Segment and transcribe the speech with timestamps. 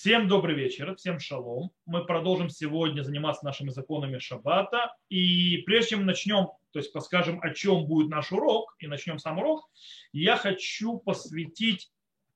[0.00, 1.72] Всем добрый вечер, всем шалом.
[1.84, 4.96] Мы продолжим сегодня заниматься нашими законами шаббата.
[5.10, 9.40] И прежде чем начнем, то есть подскажем, о чем будет наш урок, и начнем сам
[9.40, 9.68] урок,
[10.12, 11.90] я хочу посвятить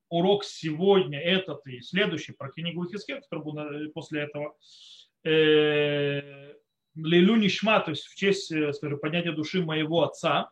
[0.09, 4.55] урок сегодня, этот и следующий, про книгу Хискет, который будет после этого,
[5.23, 6.53] э,
[6.93, 10.51] Лилю Нишма, то есть в честь, э, скажем, поднятия души моего отца,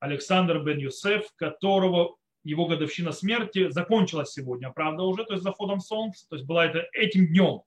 [0.00, 6.26] Александр бен Юсеф, которого его годовщина смерти закончилась сегодня, правда, уже, то есть заходом солнца,
[6.28, 7.62] то есть была это этим днем.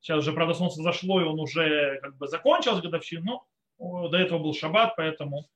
[0.00, 3.44] Сейчас уже, правда, солнце зашло, и он уже как бы закончился годовщину,
[3.78, 5.46] но до этого был шаббат, поэтому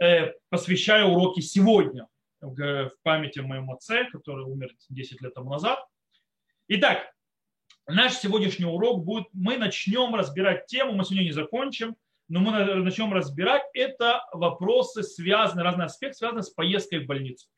[0.00, 2.08] э, посвящаю уроки сегодня
[2.40, 5.84] в, памяти моему отце, который умер 10 лет тому назад.
[6.68, 7.12] Итак,
[7.86, 11.96] наш сегодняшний урок будет, мы начнем разбирать тему, мы сегодня не закончим,
[12.28, 17.48] но мы начнем разбирать, это вопросы, связанные, разные аспекты, связанные с поездкой в больницу.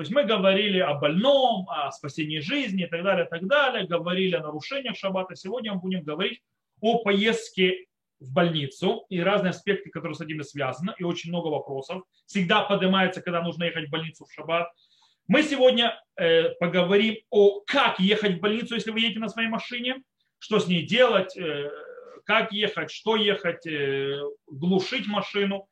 [0.00, 3.86] То есть мы говорили о больном, о спасении жизни и так далее, и так далее,
[3.86, 5.36] говорили о нарушениях шаббата.
[5.36, 6.40] Сегодня мы будем говорить
[6.80, 7.84] о поездке
[8.18, 12.02] в больницу и разные аспекты, которые с этим связаны, и очень много вопросов.
[12.24, 14.72] Всегда поднимается, когда нужно ехать в больницу в шаббат.
[15.28, 19.96] Мы сегодня э, поговорим о как ехать в больницу, если вы едете на своей машине,
[20.38, 21.70] что с ней делать, э,
[22.24, 25.68] как ехать, что ехать, э, глушить машину.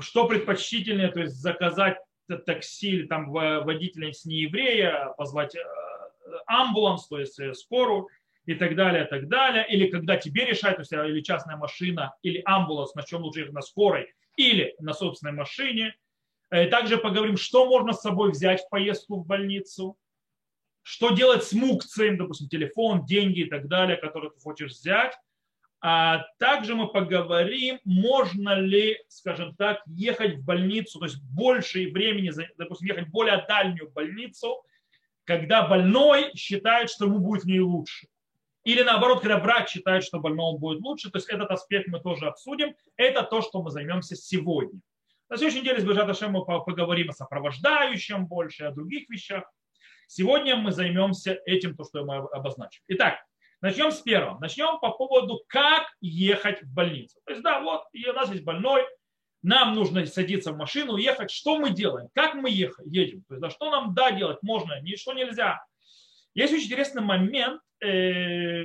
[0.00, 1.98] Что предпочтительнее, то есть заказать
[2.36, 5.60] такси или там водителя с нееврея, позвать э,
[6.46, 8.08] амбуланс, то есть э, скорую
[8.44, 9.66] и так далее, так далее.
[9.68, 13.40] Или когда тебе решать, то есть э, или частная машина, или амбуланс, на чем лучше
[13.40, 15.94] ехать, на скорой или на собственной машине.
[16.50, 19.98] Также поговорим, что можно с собой взять в поездку в больницу,
[20.82, 25.14] что делать с мукцием, допустим, телефон, деньги и так далее, которые ты хочешь взять.
[25.80, 32.32] А также мы поговорим, можно ли, скажем так, ехать в больницу, то есть больше времени,
[32.56, 34.60] допустим, ехать в более дальнюю больницу,
[35.24, 38.08] когда больной считает, что ему будет в ней лучше.
[38.64, 41.10] Или наоборот, когда врач считает, что больному будет лучше.
[41.10, 42.74] То есть этот аспект мы тоже обсудим.
[42.96, 44.80] Это то, что мы займемся сегодня.
[45.28, 49.44] На следующей неделе с Бежаташем мы поговорим о сопровождающем больше, о других вещах.
[50.06, 52.82] Сегодня мы займемся этим, то, что мы обозначим.
[52.88, 53.18] Итак,
[53.60, 54.38] Начнем с первого.
[54.38, 57.18] Начнем по поводу, как ехать в больницу.
[57.24, 58.84] То есть, да, вот у нас есть больной,
[59.42, 61.30] нам нужно садиться в машину, ехать.
[61.30, 62.08] Что мы делаем?
[62.14, 63.24] Как мы едем?
[63.24, 65.64] То есть, да, что нам да делать можно, что нельзя.
[66.34, 68.62] Есть очень интересный момент э,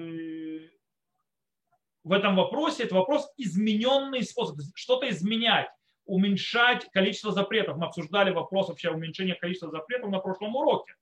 [2.03, 2.83] в этом вопросе.
[2.83, 4.57] Это вопрос измененный способ.
[4.75, 5.69] Что-то изменять,
[6.05, 7.77] уменьшать количество запретов.
[7.77, 10.93] Мы обсуждали вопрос вообще уменьшения количества запретов на прошлом уроке.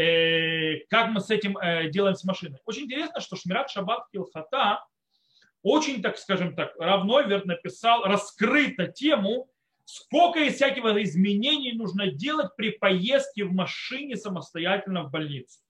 [0.00, 2.58] Э, как мы с этим э, делаем с машиной.
[2.64, 4.82] Очень интересно, что Шмират Шаббат Килхата
[5.62, 9.50] очень, так скажем так, равно верно написал, раскрыто тему,
[9.84, 15.60] сколько из всяких изменений нужно делать при поездке в машине самостоятельно в больницу.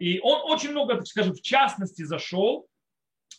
[0.00, 2.66] И он очень много, так скажем, в частности зашел,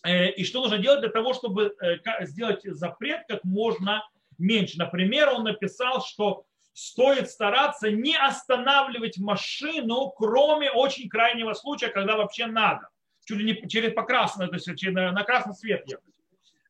[0.05, 1.75] э, и что нужно делать для того, чтобы
[2.21, 4.01] сделать запрет как можно
[4.37, 4.77] меньше.
[4.77, 12.47] Например, он написал, что стоит стараться не останавливать машину, кроме очень крайнего случая, когда вообще
[12.47, 12.89] надо.
[13.25, 16.03] Чуть ли не через по красному, то есть на красный свет ехать.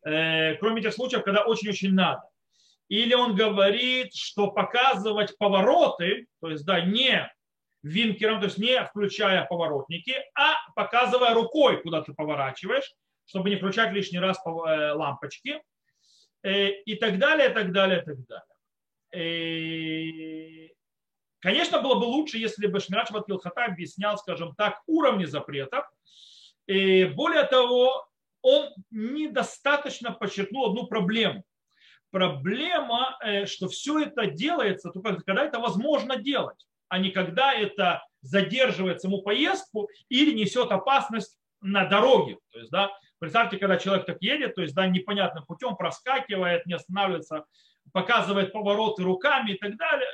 [0.06, 2.22] Э, кроме тех случаев, когда очень-очень надо.
[2.88, 7.28] Или он говорит, что показывать повороты, то есть да, не
[7.82, 12.94] винкером, то есть не включая поворотники, а показывая рукой, куда ты поворачиваешь,
[13.26, 15.64] чтобы не включать лишний раз э, лампочки
[16.44, 18.55] э, и так далее, и так далее, и так далее.
[19.16, 20.68] Э,
[21.40, 25.86] конечно, было бы лучше, если бы Шмират Килхата объяснял, скажем так, уровни запретов.
[26.68, 28.06] И э, более того,
[28.42, 31.44] он недостаточно подчеркнул одну проблему.
[32.12, 38.04] Проблема, э, что все это делается только когда это возможно делать, а не когда это
[38.22, 42.38] задерживает саму поездку или несет опасность на дороге.
[42.52, 46.74] То есть, да, представьте, когда человек так едет, то есть да, непонятным путем проскакивает, не
[46.74, 47.46] останавливается
[47.92, 50.10] показывает повороты руками и так далее,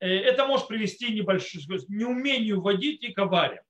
[0.00, 3.64] э, это может привести к неумению водить и к авариям.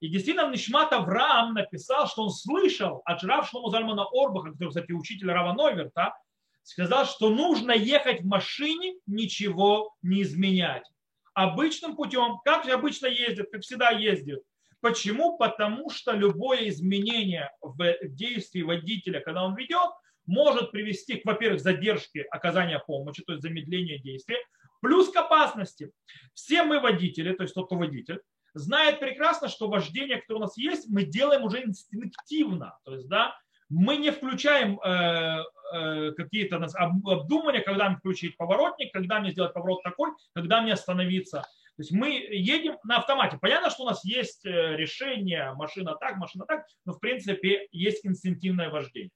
[0.00, 5.30] И действительно, Нишмат Авраам написал, что он слышал от Рав Шлому Орбаха, который, кстати, учитель
[5.30, 6.14] Рава Нойверта,
[6.62, 10.90] сказал, что нужно ехать в машине, ничего не изменять.
[11.34, 14.40] Обычным путем, как же обычно ездят, как всегда ездят.
[14.80, 15.36] Почему?
[15.36, 19.90] Потому что любое изменение в действии водителя, когда он ведет,
[20.26, 24.38] может привести к, во-первых, задержке оказания помощи, то есть замедление действия,
[24.80, 25.92] плюс к опасности.
[26.34, 28.20] Все мы водители, то есть тот, кто водитель,
[28.54, 32.78] знает прекрасно, что вождение, которое у нас есть, мы делаем уже инстинктивно.
[32.84, 33.36] То есть, да,
[33.68, 39.82] мы не включаем э, э, какие-то обдумания, когда мне включить поворотник, когда мне сделать поворот
[39.84, 41.42] такой, когда мне остановиться.
[41.76, 43.38] То есть мы едем на автомате.
[43.40, 48.04] Понятно, что у нас есть э, решение, машина так, машина так, но в принципе есть
[48.04, 49.10] инстинктивное вождение.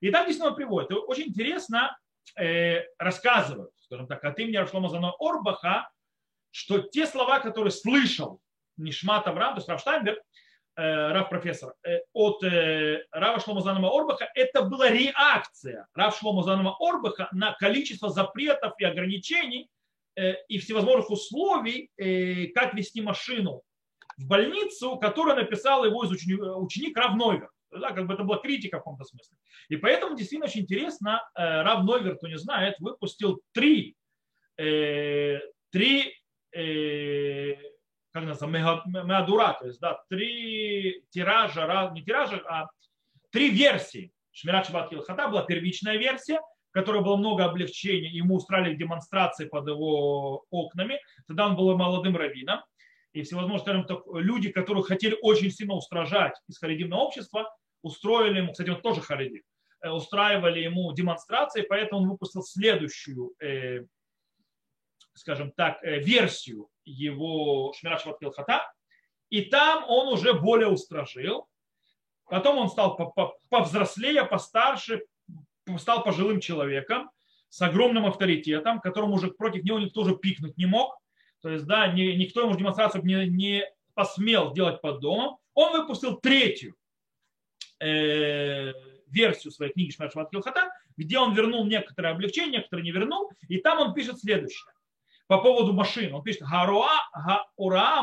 [0.00, 0.90] И там действительно приводит.
[0.92, 1.96] Очень интересно
[2.38, 5.88] э, рассказывают, скажем так, от имени Рашлома Зано Орбаха,
[6.50, 8.40] что те слова, которые слышал
[8.76, 10.18] Нишмат Авраам, то есть Рав Штайнберг,
[10.76, 16.42] э, Рав профессор, э, от э, Рава Шлома Занова Орбаха, это была реакция Рав Шлома
[16.42, 19.68] Занова Орбаха на количество запретов и ограничений
[20.16, 23.62] э, и всевозможных условий, э, как вести машину
[24.16, 27.50] в больницу, которую написал его ученик, ученик Рав Нойвер.
[27.70, 29.36] Да, как бы это была критика в каком-то смысле.
[29.68, 33.96] И поэтому действительно очень интересно, э, Рав Нойвер, кто не знает, выпустил три,
[34.56, 35.40] э,
[35.70, 36.14] три
[36.52, 37.54] э,
[38.12, 42.68] как называется, меадура, то есть да, три тиража, не тиража, а
[43.30, 44.10] три версии.
[44.32, 46.40] Шмират Шабат Хата была первичная версия,
[46.70, 50.98] в которой было много облегчений, ему устраивали демонстрации под его окнами.
[51.26, 52.62] Тогда он был молодым раввином.
[53.16, 58.52] И всевозможные, скажем так, люди, которые хотели очень сильно устражать из харидимного общества, устроили ему,
[58.52, 59.42] кстати, он тоже харидим,
[59.80, 63.86] э, устраивали ему демонстрации, поэтому он выпустил следующую, э,
[65.14, 68.70] скажем так, э, версию его Шмират Шват Хата,
[69.30, 71.48] и там он уже более устражил.
[72.26, 72.98] Потом он стал
[73.48, 75.06] повзрослее, постарше,
[75.78, 77.10] стал пожилым человеком
[77.48, 80.98] с огромным авторитетом, которому уже против него никто уже пикнуть не мог
[81.46, 83.64] то есть, да, ни, никто ему демонстрацию не, не
[83.94, 86.74] посмел делать под домом, он выпустил третью
[87.78, 88.72] э,
[89.06, 93.58] версию своей книги Шмар Шмат Килхата, где он вернул некоторые облегчения, некоторые не вернул, и
[93.58, 94.72] там он пишет следующее.
[95.28, 96.12] По поводу машин.
[96.14, 97.46] Он пишет «Харуа ха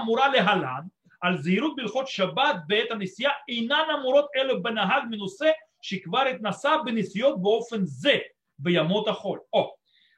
[0.06, 0.90] мурале галан,
[1.22, 8.24] аль-зирут бельхот шаббат бета нисья, инана мурот элю бенагаг минусе, шикварит наса бенисьот бофен зе,
[8.58, 9.42] биямота холь»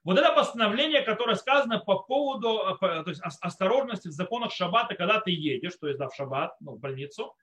[0.05, 5.31] вот это постановление, которое сказано по поводу то есть осторожности в законах шаббата, когда ты
[5.31, 7.35] едешь, то есть да, в шаббат, ну, в больницу,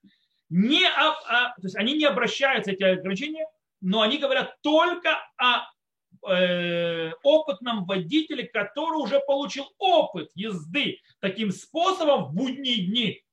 [0.48, 3.46] не, а, а, то есть они не обращаются, эти ограничения,
[3.82, 5.66] но они говорят только о
[6.28, 13.24] Э, опытном водителе, который уже получил опыт езды таким способом в будние дни.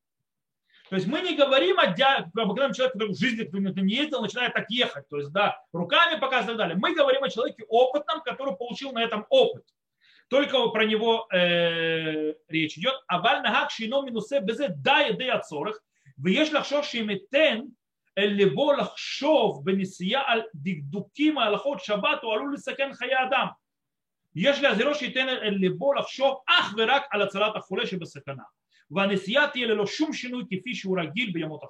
[0.91, 4.71] То есть мы не говорим о обыкновенном человеке, который в жизни не ездил, начинает так
[4.71, 5.09] ехать.
[5.09, 6.77] То есть, да, руками показывать и так далее.
[6.77, 9.65] Мы говорим о человеке опытном, который получил на этом опыт.
[10.29, 12.95] Только про него э, речь идет.
[13.09, 15.81] А валь нагак шино минусе безе да еды от сорах.
[16.19, 17.61] ויש לחשוב שאם אתן
[18.19, 23.47] אל ליבו לחשוב בנסיעה על דקדוקים ההלכות שבת הוא עלול לסכן חיי אדם.
[24.35, 28.43] יש להזהירו שייתן אל ליבו לחשוב אך ורק על הצלת החולה שבסכנה
[28.90, 31.62] Ванесият елело шум шинуй кефиши урагиль бьямот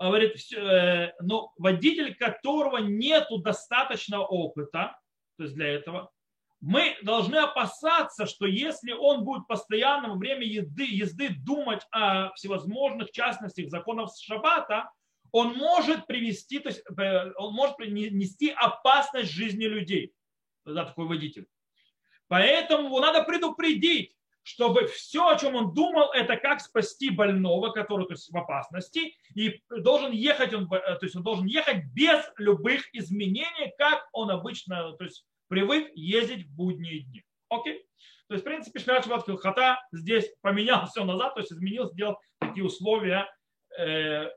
[0.00, 0.36] Говорит,
[1.20, 4.96] но водитель, которого нету достаточного опыта,
[5.36, 6.12] то есть для этого,
[6.60, 13.10] мы должны опасаться, что если он будет постоянно во время еды, езды думать о всевозможных
[13.12, 14.90] частностях законов шаббата,
[15.30, 20.12] он может привести, то есть э, он может принести опасность жизни людей.
[20.64, 21.46] Тогда такой водитель.
[22.28, 24.16] Поэтому его надо предупредить,
[24.48, 29.14] чтобы все, о чем он думал, это как спасти больного, который то есть, в опасности,
[29.34, 34.30] и должен ехать, он, э, то есть он должен ехать без любых изменений, как он
[34.30, 37.24] обычно то есть, привык ездить в будние дни.
[37.50, 37.84] Окей?
[38.28, 42.64] То есть, в принципе, Шабат Хата здесь поменял все назад, то есть изменил, сделал такие
[42.64, 43.30] условия
[43.78, 44.30] э,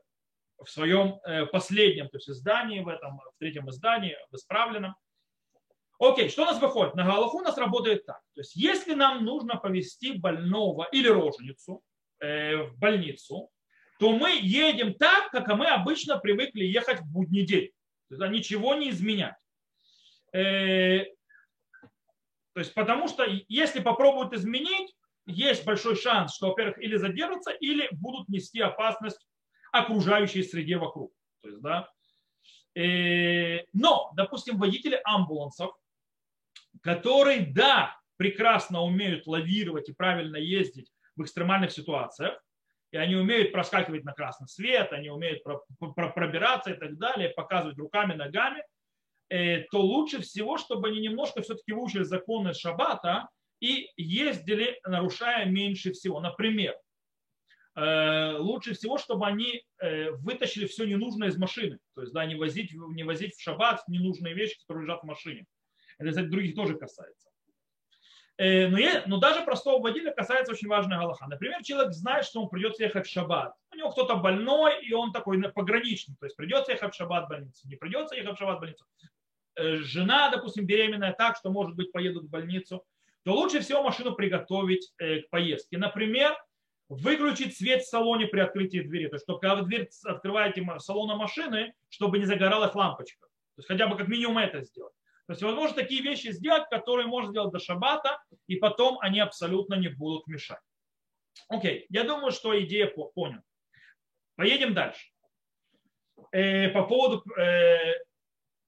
[0.58, 4.94] в своем э, последнем то есть издании, в этом, в третьем издании, в исправленном.
[6.02, 6.96] Окей, что у нас выходит?
[6.96, 8.20] На Галаху у нас работает так.
[8.34, 11.80] То есть если нам нужно повезти больного или роженицу
[12.18, 13.50] э, в больницу,
[14.00, 17.70] то мы едем так, как мы обычно привыкли ехать в будний день.
[18.08, 19.36] То есть ничего не изменять.
[20.32, 21.04] Э,
[22.52, 24.92] то есть потому что если попробуют изменить,
[25.26, 29.24] есть большой шанс, что, во-первых, или задержатся, или будут нести опасность
[29.70, 31.12] окружающей среде вокруг.
[31.42, 31.88] То есть, да.
[32.74, 35.76] Э, но, допустим, водители амбулансов,
[36.82, 42.40] которые, да, прекрасно умеют лавировать и правильно ездить в экстремальных ситуациях,
[42.90, 45.42] и они умеют проскакивать на красный свет, они умеют
[45.78, 48.62] пробираться и так далее, показывать руками, ногами,
[49.30, 53.28] э, то лучше всего, чтобы они немножко все-таки выучили законы шаббата
[53.60, 56.20] и ездили, нарушая меньше всего.
[56.20, 56.74] Например,
[57.74, 61.78] Э, лучше всего, чтобы они э, вытащили все ненужное из машины.
[61.94, 65.46] То есть, да, не возить, не возить в шаббат ненужные вещи, которые лежат в машине.
[66.02, 67.28] Это, кстати, других тоже касается.
[68.38, 71.26] Э, но, я, но даже простого водителя касается очень важная галаха.
[71.28, 73.54] Например, человек знает, что он придется ехать в шаббат.
[73.72, 76.16] У него кто-то больной, и он такой пограничный.
[76.18, 78.84] То есть придется ехать в шаббат в больницу, не придется ехать в шаббат в больницу.
[79.56, 82.84] Жена, допустим, беременная так, что, может быть, поедут в больницу.
[83.22, 85.76] то лучше всего машину приготовить к поездке.
[85.76, 86.34] Например,
[86.88, 89.08] выключить свет в салоне при открытии двери.
[89.08, 93.26] То есть, чтобы когда вы дверь открываете салона машины, чтобы не загоралась лампочка.
[93.26, 94.94] То есть, хотя бы как минимум это сделать.
[95.26, 99.74] То есть, возможно, такие вещи сделать, которые можно сделать до шабата, и потом они абсолютно
[99.74, 100.60] не будут мешать.
[101.48, 103.40] Окей, я думаю, что идея понял.
[104.36, 105.08] Поедем дальше.
[106.32, 107.94] Э, по поводу э,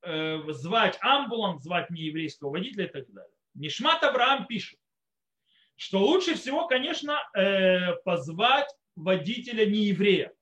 [0.03, 3.35] э, звать амбуланс, звать нееврейского водителя и так далее.
[3.55, 4.79] Нишмат Авраам пишет,
[5.77, 10.33] что лучше всего, конечно, э, позвать водителя нееврея.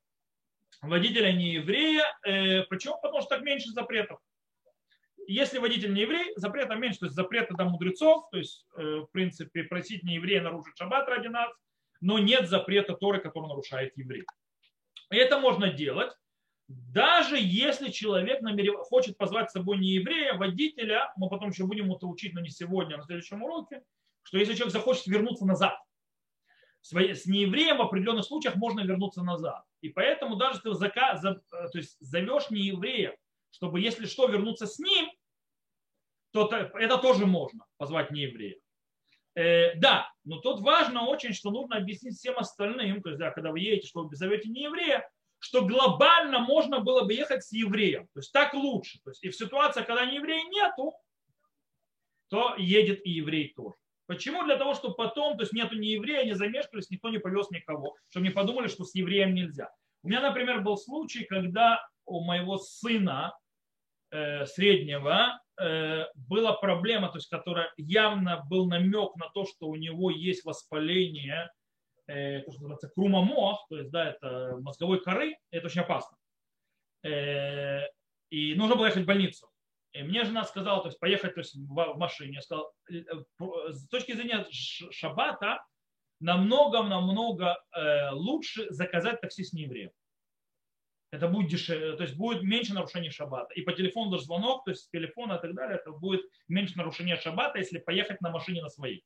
[0.80, 2.04] Водителя нееврея.
[2.26, 2.98] Э, почему?
[3.00, 4.18] Потому что так меньше запретов.
[5.32, 9.06] Если водитель не еврей, запрета меньше, то есть запреты до мудрецов, то есть, э, в
[9.12, 11.50] принципе, просить не еврея нарушить шаббат ради нас,
[12.02, 14.26] но нет запрета Торы, который нарушает еврей.
[15.10, 16.12] И это можно делать,
[16.68, 18.80] даже если человек намерев...
[18.80, 22.50] хочет позвать с собой не еврея, водителя, мы потом еще будем это учить, но не
[22.50, 23.82] сегодня, а на следующем уроке,
[24.24, 25.78] что если человек захочет вернуться назад,
[26.82, 26.92] с
[27.26, 29.64] неевреем в определенных случаях можно вернуться назад.
[29.80, 33.16] И поэтому даже если ты зака, за, то есть зовешь нееврея,
[33.50, 35.08] чтобы если что вернуться с ним,
[36.32, 38.56] то это тоже можно позвать нееврея.
[39.34, 43.50] Э, да, но тут важно очень, что нужно объяснить всем остальным, то есть да, когда
[43.50, 45.08] вы едете, что вы зовете нееврея,
[45.38, 48.06] что глобально можно было бы ехать с евреем.
[48.14, 49.00] То есть так лучше.
[49.02, 50.94] То есть и в ситуации, когда нееврея нету,
[52.28, 53.74] то едет и еврей тоже.
[54.06, 54.44] Почему?
[54.44, 57.96] Для того, чтобы потом, то есть нету ни еврея, не замешкались, никто не повез никого,
[58.08, 59.70] чтобы не подумали, что с евреем нельзя.
[60.02, 63.36] У меня, например, был случай, когда у моего сына
[64.10, 70.10] э, среднего была проблема, то есть которая явно был намек на то, что у него
[70.10, 71.50] есть воспаление,
[72.06, 76.16] э, то, что называется крумомох, то есть да, это мозговой коры, это очень опасно.
[77.04, 77.82] Э,
[78.30, 79.48] и нужно было ехать в больницу.
[79.92, 82.36] И мне жена сказала, то есть поехать то есть, в машине.
[82.36, 85.62] Я сказал, «Э, э, с точки зрения шаббата,
[86.20, 89.90] намного-намного э, лучше заказать такси с неевреем.
[91.12, 93.52] Это будет дешевле, то есть будет меньше нарушений шаббата.
[93.52, 96.76] И по телефону даже звонок, то есть с телефона и так далее, это будет меньше
[96.78, 99.04] нарушения шаббата, если поехать на машине на своей.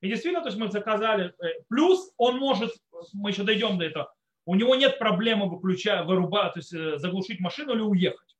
[0.00, 1.32] И действительно, то есть мы заказали,
[1.68, 2.72] плюс он может,
[3.14, 4.12] мы еще дойдем до этого,
[4.44, 8.36] у него нет проблемы выключать, вырубать, то есть заглушить машину или уехать.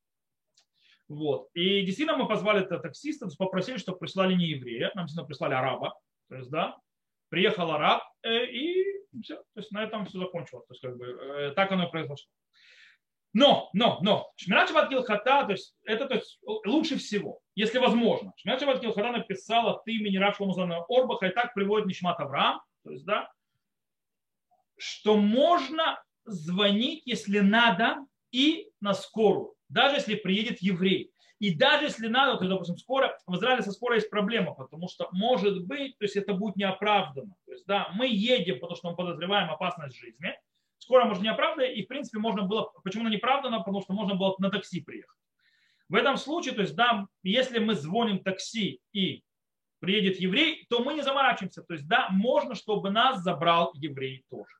[1.07, 1.47] Вот.
[1.53, 5.97] И действительно мы позвали это таксиста, попросили, чтобы прислали не еврея, нам действительно прислали араба.
[6.29, 6.77] То есть, да,
[7.29, 8.83] приехал араб, э, и
[9.21, 9.37] все.
[9.37, 10.65] То есть на этом все закончилось.
[10.67, 12.29] То есть, как бы, э, так оно и произошло.
[13.37, 18.33] Но, но, но, Шмират Шабат Гилхата, то есть это то есть, лучше всего, если возможно.
[18.35, 22.89] Шмират Шабат Гилхата написала от имени Рав Шломузана Орбаха, и так приводит Нишмат Авраам, то
[22.89, 23.29] есть, да,
[24.79, 27.97] что можно звонить, если надо,
[28.31, 31.11] и на скорую даже если приедет еврей.
[31.39, 35.07] И даже если надо, то, допустим, скоро, в Израиле со скорой есть проблема, потому что
[35.11, 37.35] может быть, то есть это будет неоправданно.
[37.45, 40.33] То есть, да, мы едем, потому что мы подозреваем опасность жизни.
[40.87, 44.33] Скоро может неоправданно, и в принципе можно было, почему она неоправданно, потому что можно было
[44.39, 45.19] на такси приехать.
[45.89, 49.21] В этом случае, то есть, да, если мы звоним такси и
[49.79, 51.61] приедет еврей, то мы не заморачиваемся.
[51.63, 54.55] То есть, да, можно, чтобы нас забрал еврей тоже.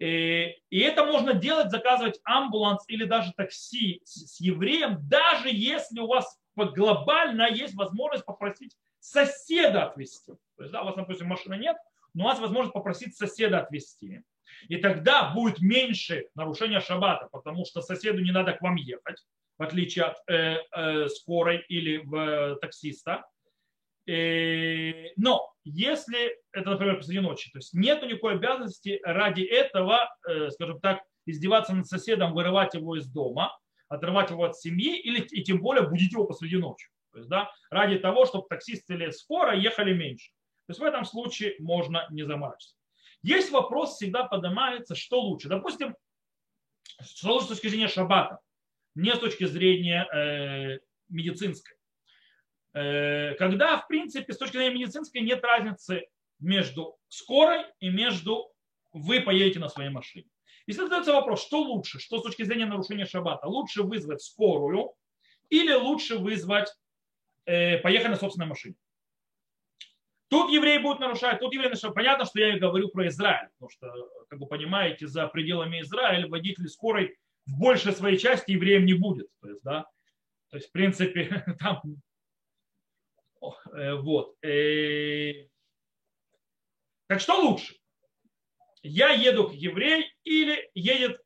[0.00, 6.08] Э, и это можно делать, заказывать амбуланс или даже такси с евреем, даже если у
[6.08, 10.34] вас глобально есть возможность попросить соседа отвезти.
[10.58, 11.78] То есть, да, у вас, допустим, машины нет,
[12.12, 14.22] но у вас возможность попросить соседа отвезти.
[14.68, 19.24] И тогда будет меньше нарушения шаббата, потому что соседу не надо к вам ехать,
[19.58, 23.24] в отличие от э, э, скорой или в, э, таксиста.
[24.06, 30.50] Э, но если это, например, посреди ночи, то есть нет никакой обязанности ради этого, э,
[30.50, 33.56] скажем так, издеваться над соседом, вырывать его из дома,
[33.88, 36.88] отрывать его от семьи или и тем более будить его посреди ночи.
[37.12, 40.30] То есть, да, ради того, чтобы таксисты или скоро ехали меньше.
[40.66, 42.75] То есть в этом случае можно не заморачиваться.
[43.26, 45.48] Есть вопрос, всегда поднимается, что лучше.
[45.48, 45.96] Допустим,
[47.00, 48.38] что лучше с точки зрения шаббата,
[48.94, 50.78] не с точки зрения э,
[51.08, 51.76] медицинской.
[52.72, 56.06] Э, когда, в принципе, с точки зрения медицинской нет разницы
[56.38, 58.52] между скорой и между
[58.92, 60.28] вы поедете на своей машине.
[60.68, 64.92] Если задается вопрос, что лучше, что с точки зрения нарушения шаббата, лучше вызвать скорую
[65.50, 66.72] или лучше вызвать,
[67.44, 68.76] э, поехать на собственной машине.
[70.28, 71.94] Тут евреи будут нарушать, тут евреи нарушают.
[71.94, 73.92] Понятно, что я говорю про Израиль, потому что,
[74.28, 77.16] как вы понимаете, за пределами Израиля водитель скорой
[77.46, 79.28] в большей своей части евреем не будет.
[79.40, 79.86] То есть, да,
[80.50, 81.80] то есть, в принципе, там
[83.72, 84.36] Э, вот.
[84.42, 85.48] Э,
[87.06, 87.76] так что лучше?
[88.82, 91.20] Я еду как еврей или едет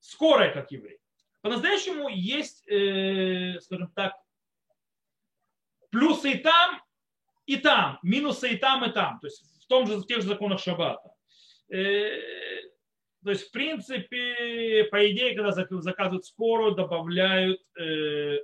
[0.00, 0.98] скорая как еврей?
[1.42, 4.14] По-настоящему есть, э, скажем так,
[5.90, 6.82] плюсы и там,
[7.46, 10.28] и там, минусы и там, и там, то есть в том же, в тех же
[10.28, 11.10] законах шаббата.
[11.70, 12.20] Э,
[13.22, 18.38] то есть, в принципе, по идее, когда заказывают скорую, добавляют э,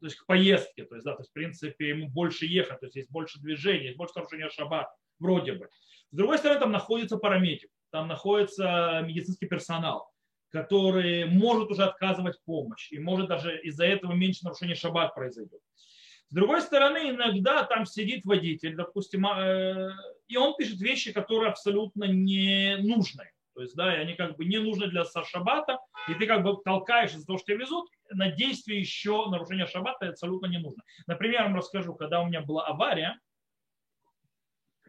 [0.00, 2.86] то есть к поездке, то есть, да, то есть, в принципе, ему больше ехать, то
[2.86, 5.68] есть есть больше движения, есть больше нарушения шаббата, вроде бы.
[6.10, 10.08] С другой стороны, там находится парамедик, там находится медицинский персонал,
[10.50, 15.60] который может уже отказывать помощь, и может даже из-за этого меньше нарушений шаббат произойдет.
[16.28, 19.92] С другой стороны, иногда там сидит водитель, допустим, э,
[20.26, 23.30] и он пишет вещи, которые абсолютно не нужны.
[23.54, 25.78] То есть, да, и они как бы не нужны для шаббата,
[26.08, 30.08] и ты как бы толкаешь из-за того, что тебя везут, на действие еще нарушение шаббата
[30.08, 30.82] абсолютно не нужно.
[31.06, 33.18] Например, я вам расскажу, когда у меня была авария,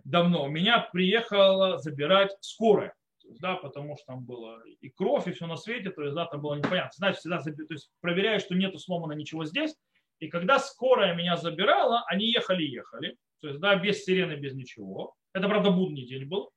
[0.03, 2.94] давно, меня приехала забирать скорая.
[3.41, 6.41] Да, потому что там было и кровь, и все на свете, то есть, да, там
[6.41, 6.91] было непонятно.
[6.94, 9.75] Значит, всегда то есть, проверяю, что нету сломано ничего здесь.
[10.19, 13.17] И когда скорая меня забирала, они ехали-ехали.
[13.41, 15.13] То есть, да, без сирены, без ничего.
[15.33, 16.51] Это, правда, будний день был.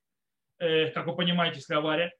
[0.58, 2.12] Э, как вы понимаете, если авария.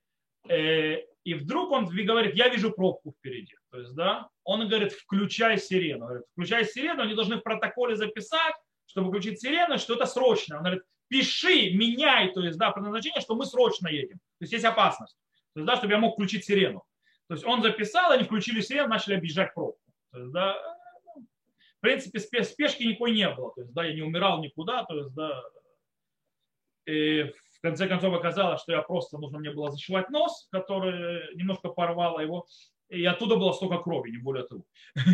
[0.49, 3.54] Э, и вдруг он говорит, я вижу пробку впереди.
[3.70, 6.06] То есть, да, он говорит, включай сирену.
[6.06, 8.54] говорит, включай сирену, они должны в протоколе записать,
[8.87, 10.56] чтобы включить сирену, что это срочно.
[10.56, 14.16] Он говорит, пиши, меняй, то есть, да, предназначение, что мы срочно едем.
[14.16, 15.16] То есть есть опасность.
[15.54, 16.82] То есть, да, чтобы я мог включить сирену.
[17.28, 19.80] То есть он записал, они включили сирену, начали объезжать пробку.
[20.12, 20.70] То есть, да,
[21.80, 23.54] в принципе, спешки никакой не было.
[23.54, 24.84] То есть, да, я не умирал никуда.
[24.84, 25.42] То есть, да,
[26.84, 31.70] и в конце концов оказалось, что я просто нужно мне было зашивать нос, который немножко
[31.70, 32.46] порвало его,
[32.90, 34.64] и оттуда было столько крови, не более того.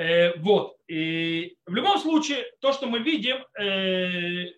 [0.00, 0.78] Э, вот.
[0.86, 4.52] И в любом случае, то, что мы видим, э,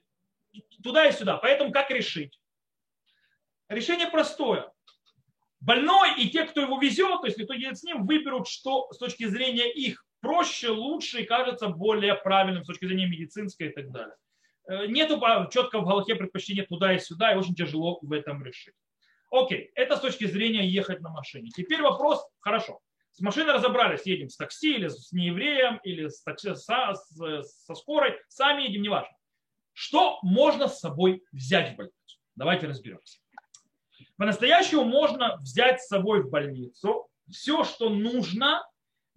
[0.82, 1.38] туда и сюда.
[1.38, 2.38] Поэтому как решить?
[3.70, 4.70] Решение простое.
[5.60, 8.98] Больной и те, кто его везет, то есть кто едет с ним, выберут, что с
[8.98, 13.90] точки зрения их проще, лучше и кажется более правильным с точки зрения медицинской и так
[13.90, 14.16] далее.
[14.68, 18.74] Э, нету четко в Галахе предпочтения туда и сюда, и очень тяжело в этом решить.
[19.30, 21.50] Окей, это с точки зрения ехать на машине.
[21.50, 22.80] Теперь вопрос, хорошо,
[23.12, 28.18] с машиной разобрались, едем с такси или с неевреем, или с такси, со, со скорой,
[28.28, 29.16] сами едем, неважно.
[29.72, 32.18] Что можно с собой взять в больницу?
[32.34, 33.20] Давайте разберемся.
[34.16, 38.62] По-настоящему можно взять с собой в больницу все, что нужно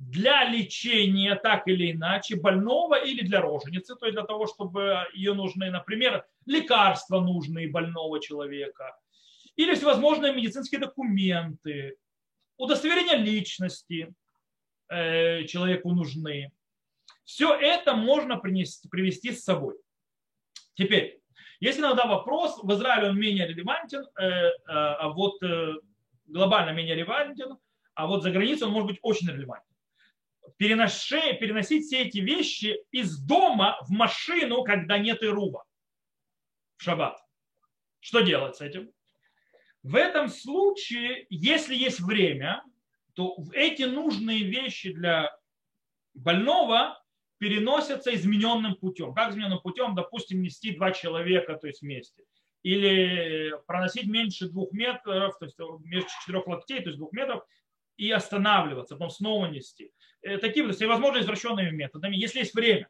[0.09, 5.33] для лечения так или иначе больного или для роженицы, то есть для того, чтобы ее
[5.33, 8.97] нужны, например, лекарства нужные больного человека,
[9.55, 11.97] или всевозможные медицинские документы,
[12.57, 14.13] удостоверения личности
[14.89, 16.51] э, человеку нужны.
[17.23, 19.75] Все это можно принести, привести с собой.
[20.75, 21.21] Теперь,
[21.59, 25.73] есть иногда вопрос, в Израиле он менее релевантен, э, э, а вот э,
[26.25, 27.57] глобально менее релевантен,
[27.93, 29.72] а вот за границей он может быть очень релевантен
[30.57, 35.63] переноше, переносить все эти вещи из дома в машину, когда нет ируба
[36.77, 37.17] в шаббат.
[37.99, 38.91] Что делать с этим?
[39.83, 42.63] В этом случае, если есть время,
[43.13, 45.35] то эти нужные вещи для
[46.13, 47.01] больного
[47.37, 49.13] переносятся измененным путем.
[49.13, 49.95] Как измененным путем?
[49.95, 52.23] Допустим, нести два человека, то есть вместе.
[52.61, 57.43] Или проносить меньше двух метров, то есть меньше четырех локтей, то есть двух метров,
[57.97, 59.91] и останавливаться, потом снова нести.
[60.21, 62.87] Э, такими всевозможными извращенными методами, если есть время.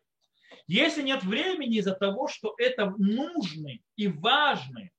[0.67, 4.91] Если нет времени из-за того, что это нужные и важные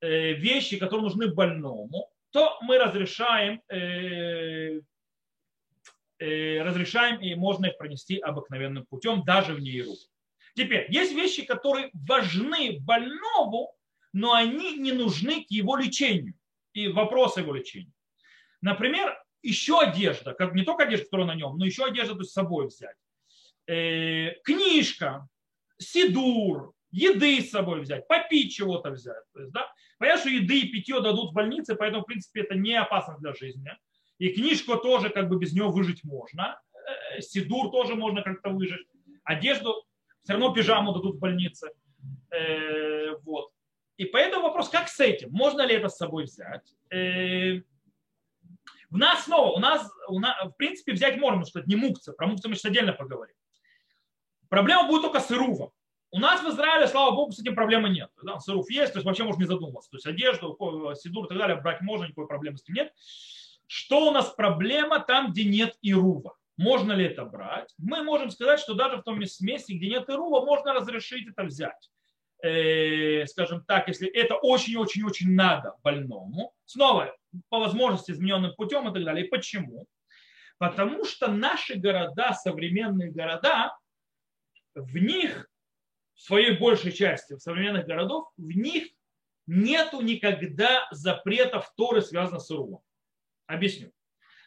[0.00, 4.80] э, вещи, которые нужны больному, то мы разрешаем, э,
[6.18, 9.92] разрешаем и можно их пронести обыкновенным путем, даже в нейру.
[10.54, 13.74] Теперь, есть вещи, которые важны больному,
[14.12, 16.34] но они не нужны к его лечению
[16.72, 17.92] и вопросу его лечения.
[18.60, 22.30] Например, еще одежда, как не только одежда, которая на нем, но еще одежда то есть,
[22.30, 22.96] с собой взять.
[23.66, 25.28] Э, книжка,
[25.78, 29.22] сидур, еды с собой взять, попить чего-то взять.
[29.32, 29.72] То есть, да?
[29.98, 33.34] Понятно, что еды и питье дадут в больнице, поэтому, в принципе, это не опасно для
[33.34, 33.70] жизни.
[34.18, 36.60] И книжку тоже как бы без нее выжить можно.
[36.72, 38.86] Э, сидур тоже можно как-то выжить.
[39.24, 39.84] Одежду,
[40.22, 41.70] все равно пижаму дадут в больнице.
[42.30, 43.50] Э, вот.
[43.96, 45.30] И поэтому вопрос, как с этим?
[45.30, 46.74] Можно ли это с собой взять?
[48.90, 52.12] В нас снова, у нас, у нас в принципе, взять что это не мукция.
[52.12, 53.34] Про мукцию мы сейчас отдельно поговорим.
[54.48, 55.70] Проблема будет только с ирувом.
[56.12, 58.10] У нас в Израиле, слава богу, с этим проблемы нет.
[58.20, 59.90] Да, сыруф есть, то есть вообще можно не задумываться.
[59.90, 60.58] То есть одежду,
[60.96, 62.92] сидур и так далее брать можно, никакой проблемы с этим нет.
[63.68, 66.36] Что у нас проблема там, где нет ирува?
[66.56, 67.72] Можно ли это брать?
[67.78, 71.90] Мы можем сказать, что даже в том месте, где нет ирува, можно разрешить это взять.
[72.42, 76.54] Э, скажем так, если это очень-очень-очень надо больному.
[76.64, 77.14] Снова,
[77.48, 79.26] по возможности измененным путем и так далее.
[79.26, 79.86] И почему?
[80.58, 83.76] Потому что наши города, современные города,
[84.74, 85.50] в них
[86.14, 88.88] в своей большей части современных городов, в них
[89.46, 92.80] нету никогда запретов Торы, связанных с Ирувом.
[93.46, 93.92] Объясню.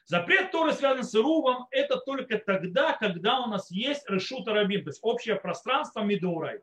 [0.05, 4.89] Запрет Торы, связанный с Ирувом, это только тогда, когда у нас есть решута рабин, то
[4.89, 6.59] есть общее пространство Медоурай.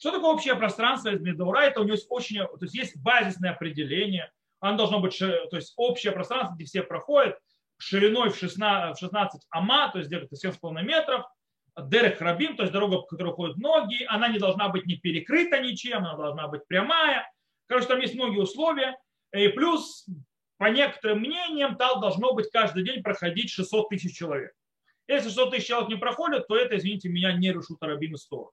[0.00, 1.68] Что такое общее пространство из Медоурай?
[1.68, 4.32] Это у него есть очень, то есть есть базисное определение.
[4.58, 7.38] Оно должно быть, то есть общее пространство, где все проходят,
[7.76, 11.26] шириной в 16, в 16 ама, то есть где-то 7,5 метров,
[11.78, 15.60] Дерех Рабим, то есть дорога, по которой ходят ноги, она не должна быть не перекрыта
[15.60, 17.30] ничем, она должна быть прямая.
[17.66, 18.98] Короче, там есть многие условия.
[19.34, 20.06] И плюс,
[20.56, 24.52] по некоторым мнениям, там должно быть каждый день проходить 600 тысяч человек.
[25.08, 28.50] Если 600 тысяч человек не проходят, то это, извините меня, не решут Рабим и Стор.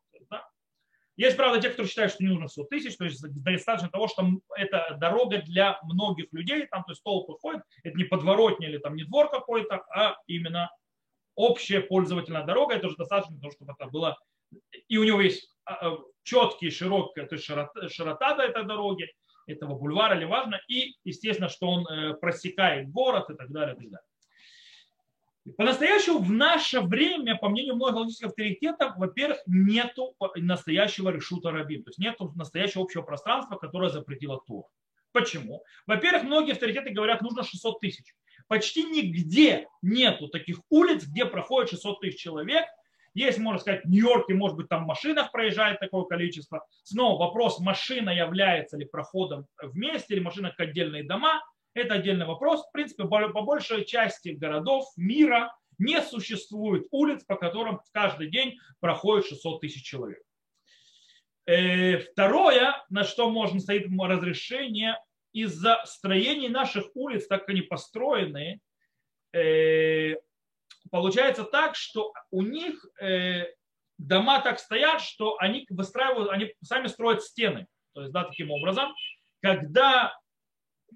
[1.18, 4.24] Есть, правда, те, кто считают, что не нужно 100 тысяч, то есть достаточно того, что
[4.56, 8.96] это дорога для многих людей, там, то есть толпы ходят, это не подворотня или там
[8.96, 10.70] не двор какой-то, а именно
[11.36, 14.18] общая пользовательная дорога, это уже достаточно того, чтобы это было,
[14.88, 19.12] и у него есть а, а, четкий, широкий, то есть широта, широта до этой дороги,
[19.48, 23.78] этого бульвара или важно, и, естественно, что он э, просекает город и так далее, и
[23.78, 24.08] так далее.
[25.56, 31.90] По-настоящему в наше время, по мнению многих логических авторитетов, во-первых, нету настоящего решута рабин, то
[31.90, 34.66] есть нету настоящего общего пространства, которое запретило Тур.
[35.12, 35.64] Почему?
[35.86, 38.14] Во-первых, многие авторитеты говорят, нужно 600 тысяч.
[38.48, 42.66] Почти нигде нету таких улиц, где проходит 600 тысяч человек.
[43.14, 46.66] Есть, можно сказать, в Нью-Йорке, может быть, там в машинах проезжает такое количество.
[46.84, 51.42] Снова вопрос, машина является ли проходом вместе или машина как отдельные дома.
[51.78, 52.66] Это отдельный вопрос.
[52.66, 59.28] В принципе, по большей части городов мира не существует улиц, по которым каждый день проходит
[59.28, 60.22] 600 тысяч человек.
[61.46, 64.98] Э, второе, на что можно стоит разрешение,
[65.34, 68.60] из-за строений наших улиц, так как они построены,
[69.34, 70.16] э,
[70.90, 73.46] получается так, что у них э,
[74.00, 77.68] дома так стоят, что они выстраивают, они сами строят стены.
[77.94, 78.96] То есть, да, таким образом,
[79.42, 80.18] когда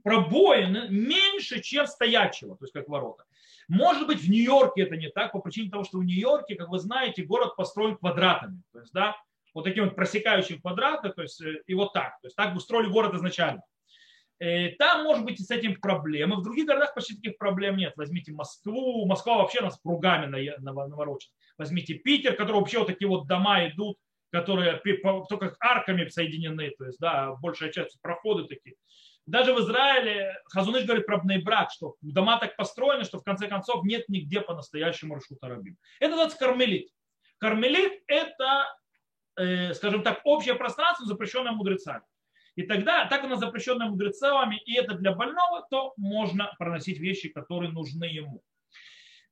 [0.03, 3.25] пробоины меньше, чем стоячего, то есть как ворота.
[3.67, 6.79] Может быть, в Нью-Йорке это не так, по причине того, что в Нью-Йорке, как вы
[6.79, 8.61] знаете, город построен квадратами.
[8.73, 9.15] То есть, да,
[9.53, 12.19] вот таким вот просекающим квадраты, то есть э, и вот так.
[12.21, 13.61] То есть так устроили город изначально.
[14.39, 16.37] Э, там может быть и с этим проблемы.
[16.37, 17.93] В других городах почти таких проблем нет.
[17.95, 19.05] Возьмите Москву.
[19.05, 20.25] Москва вообще нас кругами
[20.59, 21.33] наворочена.
[21.57, 23.97] Возьмите Питер, который вообще вот такие вот дома идут,
[24.31, 24.81] которые
[25.29, 26.71] только арками соединены.
[26.71, 28.75] То есть, да, большая часть проходы такие.
[29.25, 33.83] Даже в Израиле Хазуныш говорит про брак, что дома так построены, что в конце концов
[33.83, 35.77] нет нигде по-настоящему Рашута Рабим.
[35.99, 36.89] Это называется кармелит.
[37.37, 38.75] Кармелит– это,
[39.37, 42.03] э, скажем так, общее пространство, запрещенное мудрецами.
[42.55, 47.71] И тогда, так оно запрещенное мудрецами, и это для больного, то можно проносить вещи, которые
[47.71, 48.43] нужны ему.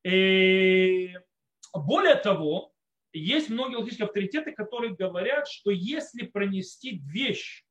[0.03, 1.13] И
[1.73, 2.71] более того,
[3.11, 7.65] есть многие логические авторитеты, которые говорят, что если пронести вещь,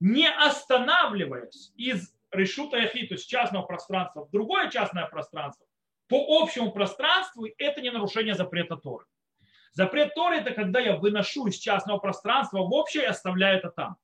[0.00, 5.66] не останавливаясь из решута яхи, то есть частного пространства в другое частное пространство,
[6.08, 9.06] по общему пространству, это не нарушение запрета Торы.
[9.72, 13.96] Запрет Торы– это когда я выношу из частного пространства в общее и оставляю это там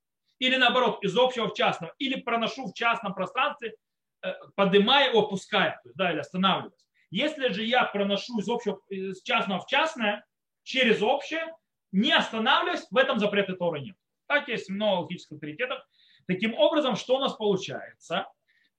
[0.43, 3.77] или наоборот, из общего в частного, или проношу в частном пространстве,
[4.23, 6.85] э, поднимая, опуская, то есть, да, или останавливаясь.
[7.11, 10.25] Если же я проношу из общего, из частного в частное,
[10.65, 11.55] через общее,
[11.93, 13.97] не останавливаясь, в этом запрета Торы нет.
[14.27, 15.79] Так есть много логических авторитетов.
[16.27, 18.27] Таким образом, что у нас получается?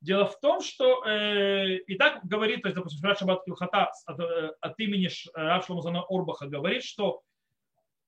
[0.01, 4.51] Дело в том, что э, и так говорит, то есть, допустим, Шаббат Килхата от, э,
[4.60, 7.21] от имени Рав Шломазана Орбаха говорит, что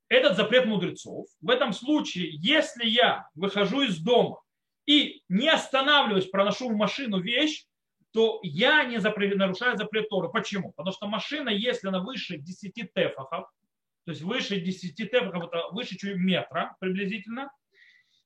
[0.10, 1.28] этот запрет мудрецов.
[1.42, 4.42] В этом случае, если я выхожу из дома
[4.86, 7.66] и не останавливаюсь, проношу в машину вещь,
[8.12, 10.30] то я не запрет, нарушаю запрет Торы.
[10.30, 10.74] Почему?
[10.74, 13.50] Потому что машина, если она выше 10 тефахов,
[14.06, 17.52] то есть выше 10 тефахов, выше чуть метра приблизительно,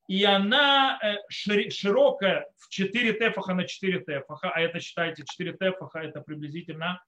[0.08, 6.00] и она э, широкая в 4 тефаха на 4 тефаха, а это считайте 4 тефаха,
[6.00, 7.02] это приблизительно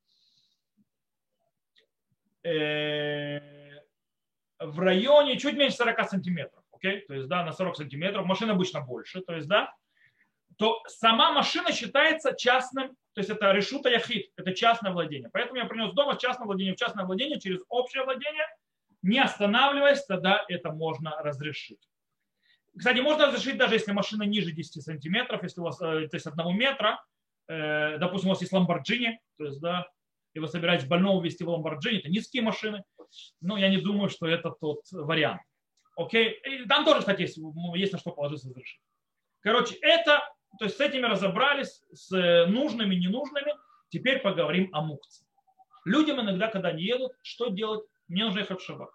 [2.44, 3.40] э,
[4.60, 7.02] в районе чуть меньше 40 сантиметров, okay?
[7.02, 9.74] то есть, да, на 40 сантиметров, машина обычно больше, то есть, да,
[10.62, 15.28] то сама машина считается частным, то есть это решута яхид, это частное владение.
[15.34, 18.45] Поэтому я принес дома частное владение в частное владение через общее владение,
[19.02, 21.80] не останавливаясь, тогда это можно разрешить.
[22.78, 26.28] Кстати, можно разрешить даже если машина ниже 10 сантиметров, если у вас, э, то есть
[26.28, 27.04] одного метра,
[27.47, 29.88] э, допустим, у вас есть ламборджини, то есть, да,
[30.36, 32.84] и вы собираетесь больного вести в ламборджини, это низкие машины,
[33.41, 35.41] но я не думаю, что это тот вариант.
[35.95, 36.39] Окей?
[36.45, 37.39] И там тоже, кстати, есть,
[37.74, 38.80] есть на что положиться разрешить.
[39.39, 40.21] Короче, это,
[40.60, 42.12] то есть с этими разобрались, с
[42.48, 43.54] нужными, ненужными.
[43.90, 45.26] Теперь поговорим о мукце.
[45.86, 47.84] Людям иногда, когда они едут, что делать?
[48.08, 48.90] Мне нужно ехать в шаббат.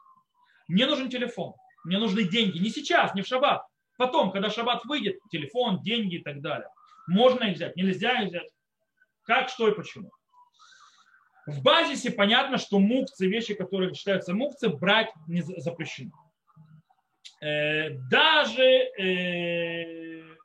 [0.68, 1.54] Мне нужен телефон.
[1.84, 2.58] Мне нужны деньги.
[2.58, 3.62] Не сейчас, не в шаббат.
[3.96, 6.68] Потом, когда шаббат выйдет, телефон, деньги и так далее.
[7.06, 8.50] Можно их взять, нельзя их взять.
[9.24, 10.10] Как, что и почему.
[11.46, 16.12] В базисе понятно, что мукцы, вещи, которые считаются мукцы, брать не запрещено.
[17.40, 20.36] Э, даже э, э,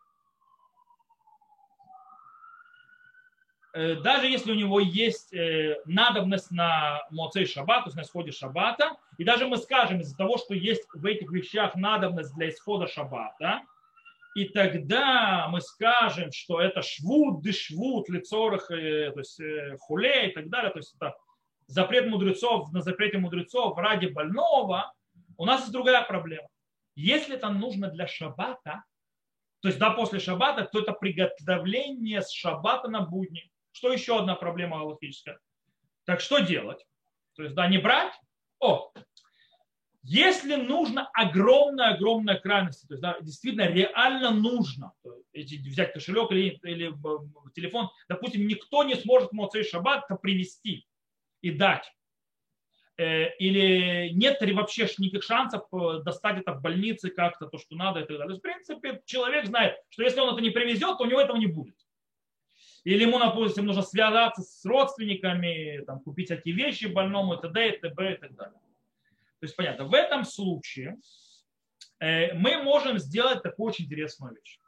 [3.74, 5.34] даже если у него есть
[5.86, 10.38] надобность на моцей шаббат, то есть на исходе шаббата, и даже мы скажем из-за того,
[10.38, 13.62] что есть в этих вещах надобность для исхода шаббата,
[14.36, 19.40] и тогда мы скажем, что это швуд, дышвуд, лицорах, то есть
[19.80, 21.16] хуле и так далее, то есть это
[21.68, 24.94] запрет мудрецов на запрете мудрецов ради больного,
[25.38, 26.48] у нас есть другая проблема.
[26.96, 28.84] Если это нужно для шаббата,
[29.62, 33.51] то есть да, после шаббата, то это приготовление с шаббата на будни.
[33.72, 35.40] Что еще одна проблема галактическая?
[36.06, 36.86] Так что делать?
[37.36, 38.14] То есть да, не брать?
[38.60, 38.92] О,
[40.04, 44.94] если нужно огромная-огромная крайность, то есть да, действительно реально нужно
[45.32, 46.94] эти, взять кошелек или, или
[47.54, 50.88] телефон, допустим, никто не сможет Моцей Шаббат привести
[51.42, 51.92] и дать.
[52.98, 58.02] Э, или нет вообще никаких шансов э, достать это в больнице как-то, то, что надо
[58.02, 58.26] и так далее.
[58.26, 61.22] То есть, в принципе, человек знает, что если он это не привезет, то у него
[61.22, 61.76] этого не будет.
[62.84, 67.80] Или ему, допустим, нужно связаться с родственниками, там, купить эти вещи больному, и т.д., и
[67.80, 68.14] т.б.
[68.14, 68.60] и так далее.
[69.40, 70.98] То есть, понятно, в этом случае
[72.00, 74.60] э, мы можем сделать такую очень интересную вещь.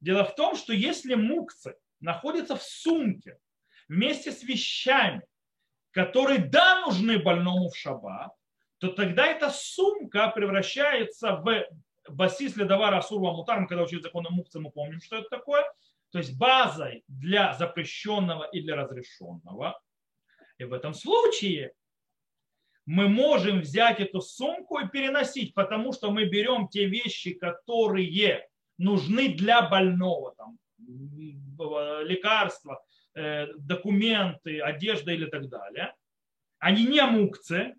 [0.00, 3.38] Дело в том, что если мукцы находятся в сумке
[3.88, 5.22] вместе с вещами,
[5.92, 8.32] которые, да, нужны больному в шаббат,
[8.78, 11.64] то тогда эта сумка превращается в
[12.08, 15.64] басис ледовара асурва мутарм, когда учили закон о мукце, мы помним, что это такое.
[16.10, 19.80] То есть базой для запрещенного и для разрешенного.
[20.58, 21.72] И в этом случае
[22.86, 29.34] мы можем взять эту сумку и переносить, потому что мы берем те вещи, которые нужны
[29.34, 30.58] для больного, там,
[32.04, 32.82] лекарства,
[33.14, 35.92] Э, документы, одежда или так далее,
[36.60, 37.74] они не мукцы,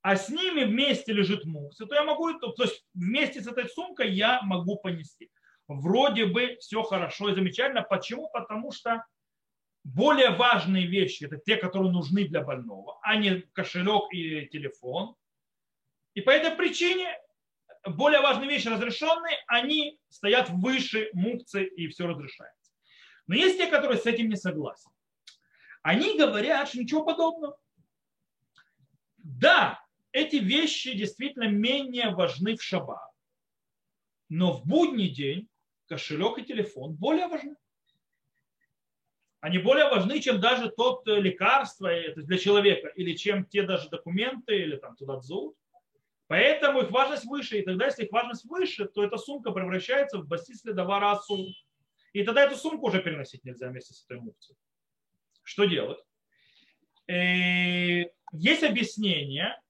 [0.00, 3.68] а с ними вместе лежит мукцы, то я могу, то, то есть вместе с этой
[3.68, 5.28] сумкой я могу понести.
[5.68, 7.82] Вроде бы все хорошо и замечательно.
[7.82, 8.28] Почему?
[8.30, 9.04] Потому что
[9.82, 15.14] более важные вещи, это те, которые нужны для больного, а не кошелек и телефон.
[16.14, 17.16] И по этой причине
[17.84, 22.72] более важные вещи разрешенные, они стоят выше мукцы и все разрешается.
[23.26, 24.92] Но есть те, которые с этим не согласны.
[25.82, 27.58] Они говорят, что ничего подобного.
[29.18, 29.80] Да,
[30.12, 33.10] эти вещи действительно менее важны в шаббат.
[34.28, 35.48] Но в будний день
[35.88, 37.56] кошелек и телефон более важны.
[39.40, 44.56] Они более важны, чем даже тот э, лекарство для человека, или чем те даже документы,
[44.56, 45.56] или там туда дзут.
[46.26, 47.58] Поэтому их важность выше.
[47.60, 51.46] И тогда, если их важность выше, то эта сумка превращается в басис ледовара асу.
[52.12, 54.58] И тогда эту сумку уже переносить нельзя вместе с этой мукцией.
[55.42, 56.00] Что делать?
[57.06, 59.60] Э, есть объяснение,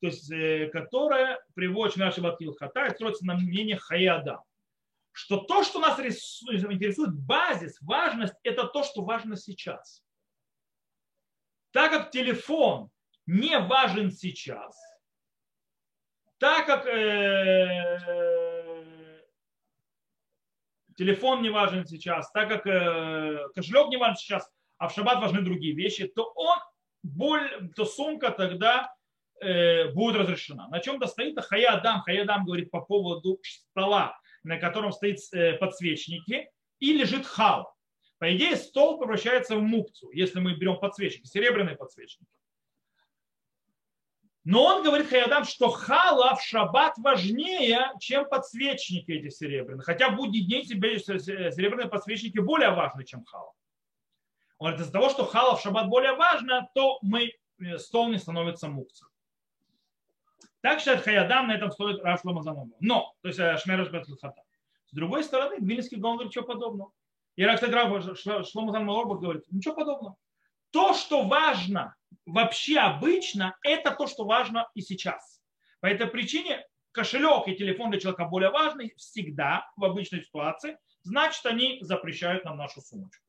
[0.00, 4.42] то есть, э, которое приводит наши Батил Хата и строится на мнение Хаяда,
[5.16, 10.04] что то, что нас интересует, базис, важность, это то, что важно сейчас.
[11.72, 12.90] Так как телефон
[13.24, 14.78] не важен сейчас,
[16.36, 17.98] так как э,
[20.98, 25.40] телефон не важен сейчас, так как э, кошелек не важен сейчас, а в шаббат важны
[25.40, 26.58] другие вещи, то он,
[27.02, 28.94] боль, то сумка тогда
[29.40, 30.68] э, будет разрешена.
[30.68, 32.02] На чем-то стоит Хаядам.
[32.02, 34.14] Хаядам говорит по поводу стола,
[34.46, 37.74] на котором стоит э, подсвечники, и лежит хал.
[38.18, 42.30] По идее, стол превращается в мукцу, если мы берем подсвечники, серебряные подсвечники.
[44.44, 49.82] Но он говорит Хаядам, что хала в шаббат важнее, чем подсвечники эти серебряные.
[49.82, 53.52] Хотя в будний день серебряные подсвечники более важны, чем хала.
[54.58, 58.18] Он говорит, из-за того, что хала в шаббат более важно, то мы, э, стол не
[58.18, 59.08] становится мукцем.
[60.66, 62.68] Так считает Хаядам, на этом стоит Рашло Мазанова.
[62.80, 64.42] Но, то есть э, Шмераш Бетлхата.
[64.86, 66.90] С другой стороны, Гвинский Гон говорит, ничего подобного.
[67.36, 70.16] И кстати, Шлома Занмалорбах говорит, ничего подобного.
[70.72, 71.94] То, что важно
[72.26, 75.40] вообще обычно это то, что важно и сейчас.
[75.78, 81.46] По этой причине кошелек и телефон для человека более важный всегда в обычной ситуации, значит,
[81.46, 83.24] они запрещают нам нашу сумочку.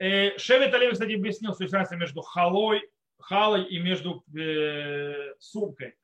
[0.00, 2.82] Э, Шевет Алев, кстати, объяснил, что есть разница между халой,
[3.18, 5.94] халой и между э, сумкой.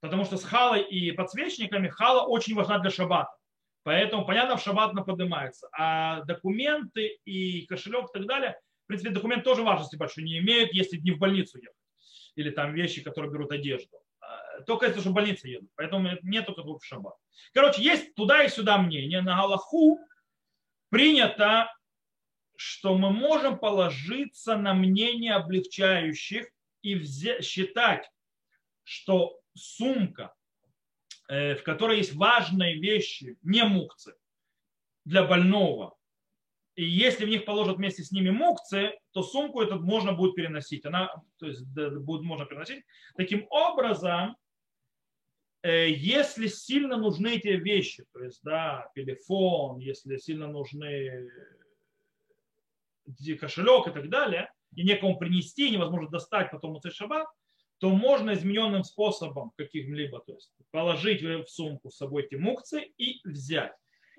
[0.00, 3.34] Потому что с халой и подсвечниками хала очень важна для шаббата.
[3.82, 5.68] Поэтому, понятно, в шаббат она поднимается.
[5.72, 10.72] А документы и кошелек и так далее в принципе, документ тоже важности большой не имеет,
[10.72, 11.74] если не в больницу ехать.
[12.36, 13.98] Или там вещи, которые берут одежду.
[14.64, 15.70] только если что в больнице едут.
[15.74, 17.16] Поэтому нету такого в шаббат.
[17.52, 19.22] Короче, есть туда и сюда мнение.
[19.22, 19.98] На Галаху
[20.88, 21.68] принято,
[22.56, 26.46] что мы можем положиться на мнение облегчающих
[26.82, 26.98] и
[27.42, 28.10] считать,
[28.84, 30.34] что сумка,
[31.28, 34.14] э, в которой есть важные вещи, не мукцы,
[35.04, 35.96] для больного,
[36.76, 40.84] и если в них положат вместе с ними мукцы, то сумку этот можно будет переносить.
[40.84, 42.84] Она, то есть будет можно переносить.
[43.16, 44.36] Таким образом,
[45.62, 51.30] э, если сильно нужны эти вещи, то есть, да, телефон, если сильно нужны
[53.40, 57.26] кошелек и так далее, и некому принести, невозможно достать потом у шаббат,
[57.78, 63.20] то можно измененным способом каким-либо, то есть положить в сумку с собой эти мукцы и
[63.28, 63.74] взять.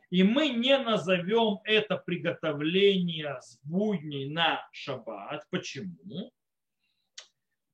[0.09, 5.43] И мы не назовем это приготовление с будней на шаббат.
[5.49, 6.31] Почему?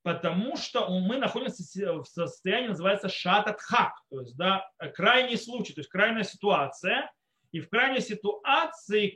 [0.01, 5.89] Потому что мы находимся в состоянии, называется шататхак, то есть да, крайний случай, то есть
[5.89, 7.11] крайняя ситуация.
[7.53, 9.15] И в крайней ситуации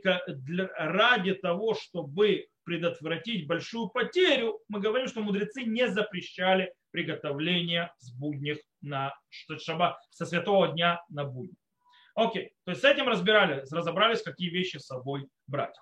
[0.78, 8.60] ради того, чтобы предотвратить большую потерю, мы говорим, что мудрецы не запрещали приготовление с будних
[8.82, 11.58] на шаббат, со святого дня на будни.
[12.14, 15.76] Окей, то есть с этим разбирали, разобрались, какие вещи с собой брать.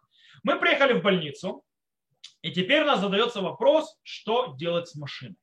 [0.43, 1.61] Мы приехали в больницу,
[2.41, 5.37] и теперь у нас задается вопрос, что делать с машиной.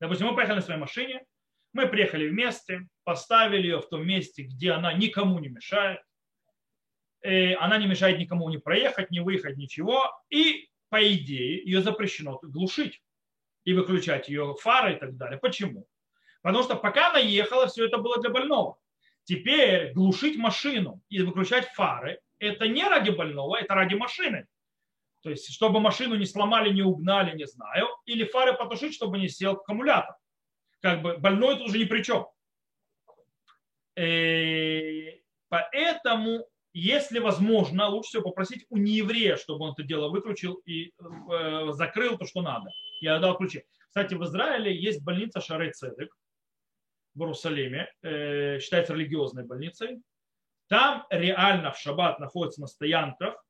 [0.00, 1.26] Допустим, мы поехали на своей машине,
[1.72, 6.00] мы приехали вместе, поставили ее в том месте, где она никому не мешает,
[7.22, 12.38] и она не мешает никому не проехать, не выехать, ничего, и по идее ее запрещено
[12.42, 13.00] глушить
[13.64, 15.38] и выключать ее фары и так далее.
[15.38, 15.86] Почему?
[16.42, 18.76] Потому что пока она ехала, все это было для больного.
[19.24, 24.46] Теперь глушить машину и выключать фары– это не ради больного, это ради машины.
[25.22, 27.86] То есть, чтобы машину не сломали, не угнали, не знаю.
[28.04, 30.16] Или фары потушить, чтобы не сел аккумулятор.
[30.82, 32.26] Как бы больной тут уже ни при чем.
[33.96, 40.54] И э, поэтому, если возможно, лучше всего попросить у нееврея, чтобы он это дело выключил
[40.66, 42.70] и э, закрыл то, что надо.
[43.00, 43.64] Я дал ключи.
[43.88, 46.12] Кстати, в Израиле есть больница Шарей Цедек,
[47.14, 50.02] в Иерусалиме, э, считается религиозной больницей.
[50.68, 53.44] Там реально в шаббат находятся на стоянках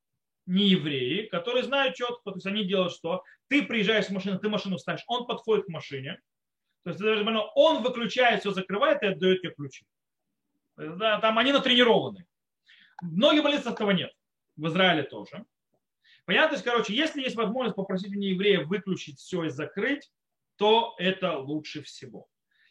[0.46, 3.22] не евреи, которые знают четко, то есть они делают что?
[3.48, 6.20] Ты приезжаешь с машины, ты машину ставишь, он подходит к машине,
[6.84, 7.00] то есть
[7.54, 9.86] он выключает, все закрывает и отдает тебе ключи.
[10.76, 12.26] Да, там они натренированы.
[13.02, 14.12] Многие больницы этого нет.
[14.56, 15.44] В Израиле тоже.
[16.24, 20.10] Понятно, то есть, короче, если есть возможность попросить у нееврея выключить все и закрыть,
[20.56, 22.28] то это лучше всего.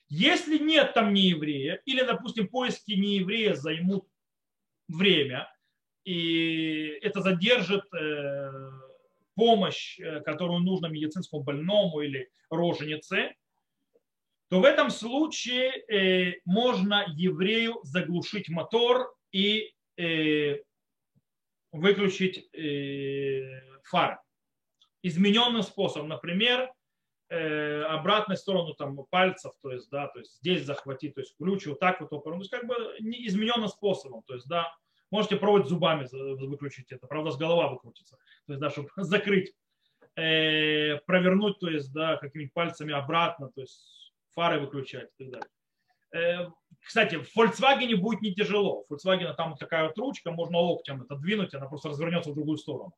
[0.07, 4.07] Если нет там нееврея, или, допустим, поиски нееврея займут
[4.87, 5.51] время,
[6.03, 8.51] и это задержит э,
[9.35, 13.35] помощь, э, которую нужно медицинскому больному или роженице,
[14.51, 19.73] то в этом случае э, можно еврею заглушить мотор и
[21.71, 22.49] выключить
[23.83, 24.17] фары.
[25.03, 26.69] Измененным способом, например,
[27.29, 31.65] э, обратной сторону там пальцев, то есть, да, то есть здесь захватить, то есть ключ
[31.65, 34.67] вот так вот, то есть как бы не измененным способом, то есть, да,
[35.11, 36.07] можете пробовать зубами
[36.45, 39.53] выключить это, правда, с голова выкрутится, то есть, да, чтобы закрыть,
[40.17, 44.00] э, провернуть, то есть, да, какими-нибудь пальцами обратно, то есть
[44.33, 45.49] фары выключать и так далее.
[46.13, 48.85] Э, кстати, в Volkswagen будет не тяжело.
[48.87, 52.35] В Volkswagen там вот такая вот ручка, можно локтем это двинуть, она просто развернется в
[52.35, 52.93] другую сторону.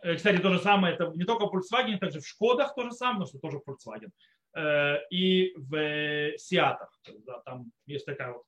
[0.00, 2.92] Э, кстати, то же самое, это не только в Volkswagen, также в Шкодах то же
[2.92, 4.10] самое, но что тоже Volkswagen.
[4.56, 6.96] Э, и в Сиатах.
[7.26, 8.44] Да, там есть такая вот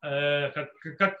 [0.00, 1.18] как, как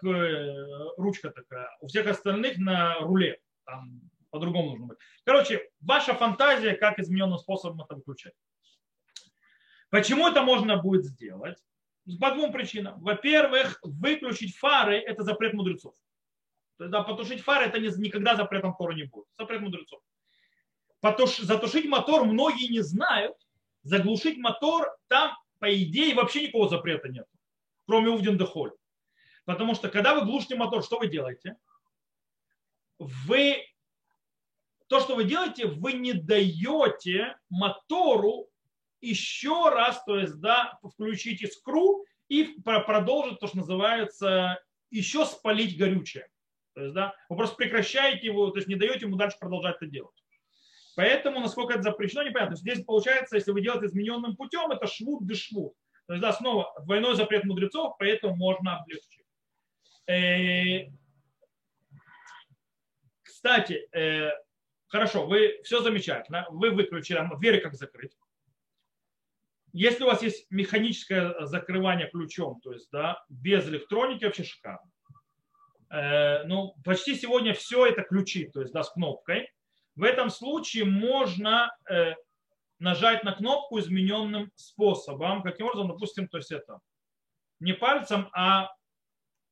[0.96, 1.68] ручка такая.
[1.80, 3.40] У всех остальных на руле.
[3.64, 4.98] Там по-другому нужно быть.
[5.24, 8.34] Короче, ваша фантазия, как измененным способом это выключать.
[9.90, 11.58] Почему это можно будет сделать?
[12.20, 13.00] По двум причинам.
[13.00, 15.94] Во-первых, выключить фары– это запрет мудрецов.
[16.78, 19.26] Да, потушить фары это никогда запретом Тору не будет.
[19.38, 20.00] Запрет мудрецов.
[21.00, 23.36] Потуш, затушить мотор многие не знают.
[23.82, 27.26] Заглушить мотор там, по идее, вообще никакого запрета нет.
[27.86, 28.72] Кроме Увден Дехоль.
[29.44, 31.56] Потому что когда вы глушите мотор, что вы делаете?
[32.98, 33.64] Вы
[34.88, 38.48] то, что вы делаете, вы не даете мотору
[39.00, 44.60] еще раз, то есть, да, включить искру и продолжить то, что называется,
[44.90, 46.28] еще спалить горючее.
[46.74, 49.86] То есть, да, вы просто прекращаете его, то есть не даете ему дальше продолжать это
[49.86, 50.14] делать.
[50.96, 52.56] Поэтому, насколько это запрещено, непонятно.
[52.56, 55.74] Здесь получается, если вы делаете измененным путем, это швуд де швуд.
[56.06, 59.24] То есть, да, снова двойной запрет мудрецов, поэтому можно облегчить.
[60.06, 60.90] Э,
[63.22, 64.30] кстати, э,
[64.88, 66.46] Хорошо, вы все замечательно.
[66.50, 68.16] Вы выключили, двери как закрыть.
[69.72, 74.90] Если у вас есть механическое закрывание ключом, то есть да, без электроники, вообще шикарно.
[75.90, 79.50] Э, ну, почти сегодня все это ключи, то есть да, с кнопкой.
[79.94, 82.14] В этом случае можно э,
[82.78, 85.42] нажать на кнопку измененным способом.
[85.42, 86.80] Каким образом, допустим, то есть это
[87.60, 88.70] не пальцем, а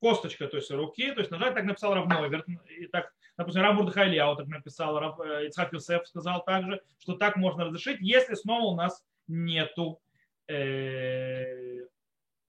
[0.00, 2.26] косточкой, то есть руки, то есть нажать, так написал равно.
[2.26, 7.14] И так, допустим, Рав Мурдхайли, вот так написал, Рав э, Ицхак Юсеф сказал также, что
[7.14, 10.00] так можно разрешить, если снова у нас нету,
[10.48, 11.86] э,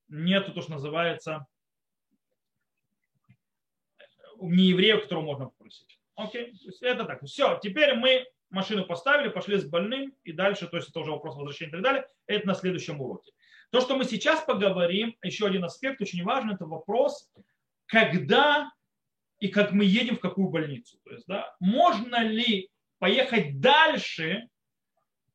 [0.09, 1.47] нету то, что называется,
[4.39, 5.99] не еврея, которого можно попросить.
[6.15, 7.23] Окей, то есть это так.
[7.25, 11.35] Все, теперь мы машину поставили, пошли с больным и дальше, то есть это уже вопрос
[11.35, 13.31] возвращения и так далее, это на следующем уроке.
[13.69, 17.29] То, что мы сейчас поговорим, еще один аспект очень важный, это вопрос,
[17.85, 18.71] когда
[19.39, 20.97] и как мы едем в какую больницу.
[21.03, 24.47] То есть, да, можно ли поехать дальше,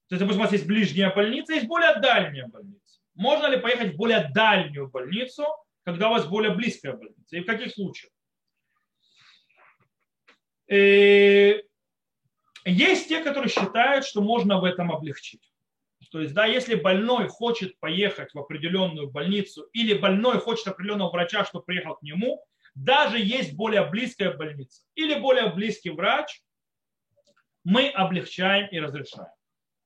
[0.09, 3.01] то есть, допустим, у вас есть ближняя больница, есть более дальняя больница.
[3.15, 5.45] Можно ли поехать в более дальнюю больницу,
[5.85, 7.37] когда у вас более близкая больница?
[7.37, 8.13] И в каких случаях?
[10.69, 11.63] И э,
[12.65, 15.52] есть те, которые считают, что можно в этом облегчить.
[16.13, 21.47] То есть, да, если больной хочет поехать в определенную больницу или больной хочет определенного врача,
[21.47, 22.45] чтобы приехал к нему,
[22.75, 26.43] даже есть более близкая больница или более близкий врач,
[27.65, 29.33] мы облегчаем и разрешаем.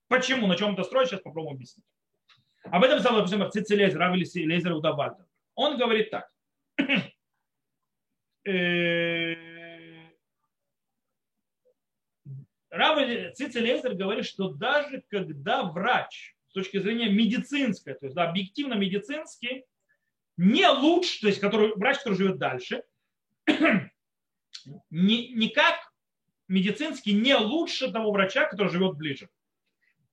[0.08, 0.48] Почему?
[0.48, 1.10] На чем это строить?
[1.10, 1.86] Сейчас попробуем объяснить.
[2.64, 5.26] Об этом сказал, например, Цицелезер, Рав Лезер Удавальдер.
[5.54, 6.28] Он говорит так.
[8.48, 9.34] Э,
[12.76, 12.98] Рав
[13.34, 19.64] Цицелезер говорит, что даже когда врач с точки зрения медицинской, то есть да, объективно медицинский,
[20.36, 22.82] не лучше, то есть который, врач, который живет дальше,
[24.90, 25.92] не, никак
[26.48, 29.28] медицинский не лучше того врача, который живет ближе.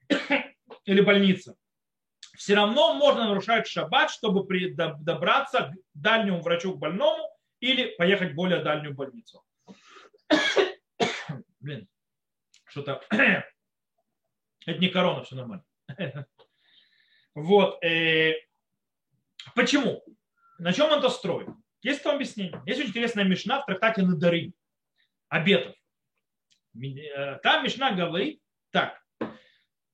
[0.85, 1.55] Или больница.
[2.35, 8.31] Все равно можно нарушать шаббат, чтобы при, добраться к дальнему врачу, к больному, или поехать
[8.31, 9.43] в более дальнюю больницу.
[11.59, 11.87] Блин
[12.73, 13.01] что-то...
[14.65, 15.63] Это не корона, все нормально.
[17.35, 17.83] Вот.
[17.83, 18.35] Э,
[19.55, 20.03] почему?
[20.59, 21.49] На чем он это строит?
[21.81, 22.61] Есть там объяснение.
[22.67, 24.53] Есть очень интересная мешна в трактате Надары.
[25.29, 25.75] Обетов.
[26.75, 29.01] Э, там мешна говорит так.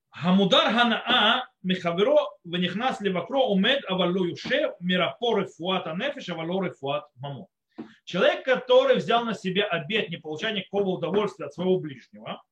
[0.10, 7.48] Хамудар ханаа михаверо венихнас левакро умед авалу юше мирапо рефуат анефиш авалу рефуат мамо.
[8.04, 12.44] Человек, который взял на себя обет не получать никакого удовольствия от своего ближнего,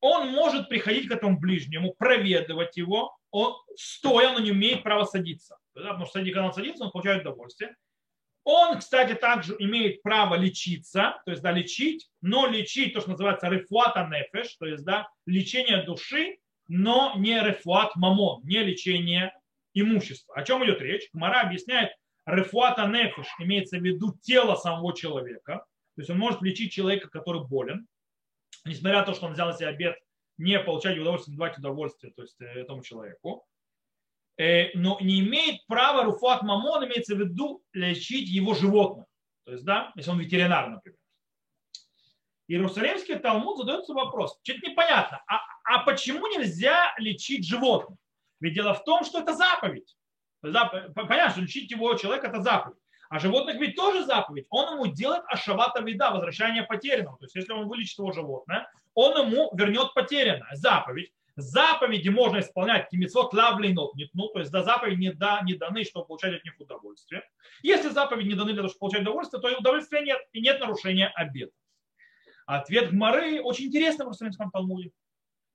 [0.00, 5.56] он может приходить к этому ближнему, проведывать его, он, стоя, он не имеет права садиться.
[5.74, 7.74] Потому что когда он садится, он получает удовольствие.
[8.44, 13.48] Он, кстати, также имеет право лечиться, то есть да, лечить, но лечить то, что называется
[13.48, 16.38] рефуата нефеш, то есть да, лечение души,
[16.68, 19.32] но не рефуат мамон, не лечение
[19.74, 20.36] имущества.
[20.36, 21.08] О чем идет речь?
[21.12, 21.90] Мара объясняет,
[22.24, 25.64] рефуата нефеш имеется в виду тело самого человека,
[25.96, 27.88] то есть он может лечить человека, который болен,
[28.64, 29.96] несмотря на то, что он взял на себя обед
[30.38, 33.46] не получать удовольствие, не давать удовольствие то есть, э, этому человеку,
[34.38, 39.06] э, но не имеет права руфат мамон, имеется в виду лечить его животных.
[39.44, 40.98] То есть, да, если он ветеринар, например.
[42.48, 47.98] Иерусалимский Талмуд задается вопрос, что-то непонятно, а, а почему нельзя лечить животных?
[48.40, 49.96] Ведь дело в том, что это заповедь.
[50.42, 52.78] Понятно, что лечить его человека это заповедь.
[53.08, 54.46] А животных ведь тоже заповедь.
[54.50, 57.18] Он ему делает ашавата вида, возвращение потерянного.
[57.18, 60.54] То есть если он вылечит его животное, он ему вернет потерянное.
[60.54, 61.12] Заповедь.
[61.36, 66.06] Заповеди можно исполнять кимицот лавлинот ну, то есть до заповеди не, да, не даны, чтобы
[66.06, 67.22] получать от них удовольствие.
[67.62, 70.60] Если заповеди не даны для того, чтобы получать удовольствие, то и удовольствия нет, и нет
[70.60, 71.52] нарушения обета.
[72.46, 74.92] Ответ Гмары очень интересный в Иерусалимском Талмуде.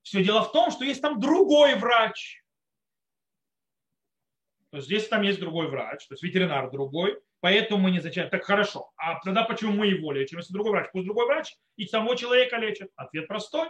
[0.04, 2.43] Все дело в том, что есть там другой врач.
[4.70, 8.30] То есть здесь там есть другой врач, то есть ветеринар другой, Поэтому мы не зачем.
[8.30, 8.92] Так хорошо.
[8.96, 10.38] А тогда почему мы его лечим?
[10.38, 12.89] Если другой врач, пусть другой врач и самого человека лечит.
[12.96, 13.70] Ответ простой.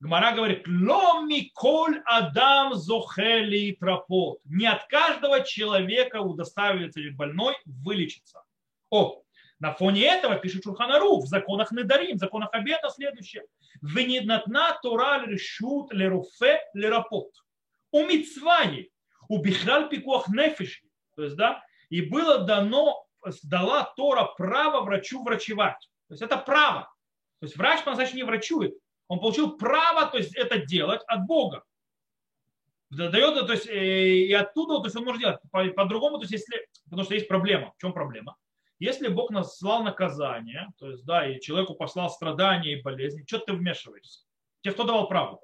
[0.00, 4.40] Гмара говорит, ломи коль адам зохели тропот.
[4.44, 8.42] Не от каждого человека удостаивается больной вылечиться.
[8.90, 9.22] О,
[9.60, 13.44] на фоне этого пишет Шурханару в законах Недарим, в законах обета следующее.
[13.82, 17.30] Вениднатна тора решут леруфе лерапот.
[17.90, 18.90] У мицваи,
[19.28, 20.86] у бихраль пикуах нефиши.
[21.16, 21.62] То есть, да,
[21.94, 23.06] и было дано,
[23.44, 25.78] дала Тора право врачу врачевать.
[26.08, 26.92] То есть это право.
[27.38, 28.74] То есть врач по-настоящему не врачует.
[29.06, 31.62] Он получил право то есть, это делать от Бога.
[32.90, 35.38] Дает, то есть, э, и оттуда то есть он может делать.
[35.52, 37.72] По-другому, то есть, если, потому что есть проблема.
[37.76, 38.34] В чем проблема?
[38.80, 43.52] Если Бог наслал наказание, то есть, да, и человеку послал страдания и болезни, что ты
[43.52, 44.24] вмешиваешься?
[44.62, 45.40] Тебе кто давал право?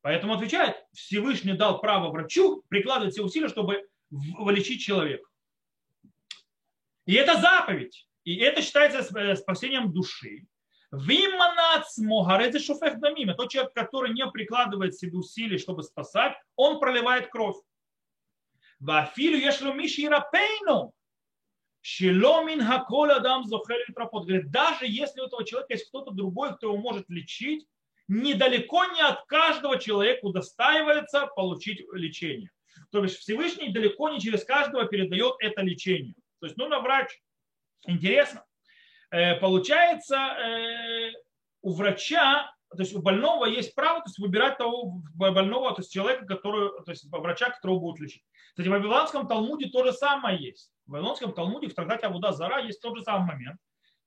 [0.00, 5.24] Поэтому отвечает, Всевышний дал право врачу прикладывать все усилия, чтобы вылечить человека.
[7.06, 8.08] И это заповедь.
[8.24, 10.46] И это считается э, спасением души.
[10.92, 13.34] Виманац могарeze шуфех дамим.
[13.34, 17.56] Тот человек, который не прикладывает себе усилий, чтобы спасать, он проливает кровь.
[18.78, 20.92] Вафилю ешлю миши рапейну.
[21.80, 26.76] Шиломин хакол адам зохель Говорит, даже если у этого человека есть кто-то другой, кто его
[26.76, 27.66] может лечить,
[28.06, 32.50] недалеко не от каждого человека удостаивается получить лечение.
[32.90, 36.14] То есть Всевышний далеко не через каждого передает это лечение.
[36.42, 37.22] То есть нужно врач.
[37.86, 38.44] Интересно.
[39.12, 41.12] Э, получается, э,
[41.60, 45.92] у врача, то есть у больного есть право то есть выбирать того больного, то есть
[45.92, 48.24] человека, который, то есть врача, которого будет лечить.
[48.48, 50.72] Кстати, в Вавилонском Талмуде то же самое есть.
[50.84, 53.60] В Вавилонском Талмуде в трактате Абуда Зара есть тот же самый момент.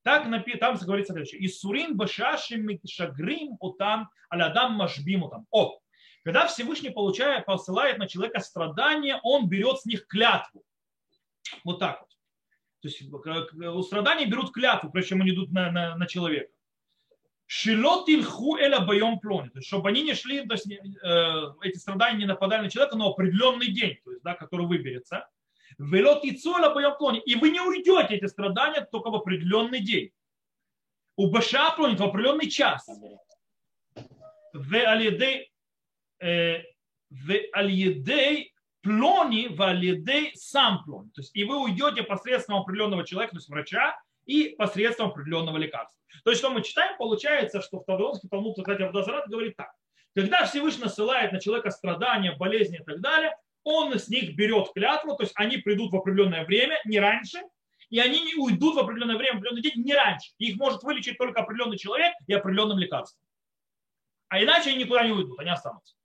[0.03, 0.23] Так
[0.59, 1.45] там говорится следующее.
[1.45, 5.47] Исурин башашим шагрим утам алядам машбим утам.
[5.51, 5.79] О,
[6.25, 10.63] когда Всевышний получает, посылает на человека страдания, он берет с них клятву.
[11.63, 12.14] Вот так вот.
[12.85, 16.51] То есть у страданий берут клятву, прежде чем они идут на, на, на человека.
[17.47, 19.49] Шилот илху эля боем плони.
[19.49, 22.95] То есть, чтобы они не шли, то есть, э, эти страдания не нападали на человека,
[22.95, 25.27] но определенный день, то есть, да, который выберется.
[25.79, 27.19] Велот и цоля боем плони.
[27.25, 30.11] И вы не уйдете эти страдания только в определенный день.
[31.15, 32.87] У баша плонит в определенный час.
[34.53, 35.51] В алидей
[36.19, 36.61] э,
[37.09, 38.53] в алидей
[38.85, 41.09] плони валидей сам плони.
[41.09, 45.99] То есть и вы уйдете посредством определенного человека, то есть врача, и посредством определенного лекарства.
[46.23, 49.71] То есть, что мы читаем, получается, что в Таврионский Талмуд, кстати, Абдазарат говорит так.
[50.15, 55.15] Когда Всевышний ссылает на человека страдания, болезни и так далее, он с них берет клятву,
[55.15, 57.41] то есть они придут в определенное время, не раньше,
[57.89, 60.31] и они не уйдут в определенное время, в определенный день, не раньше.
[60.37, 63.21] Их может вылечить только определенный человек и определенным лекарством.
[64.29, 65.95] А иначе они никуда не уйдут, они останутся.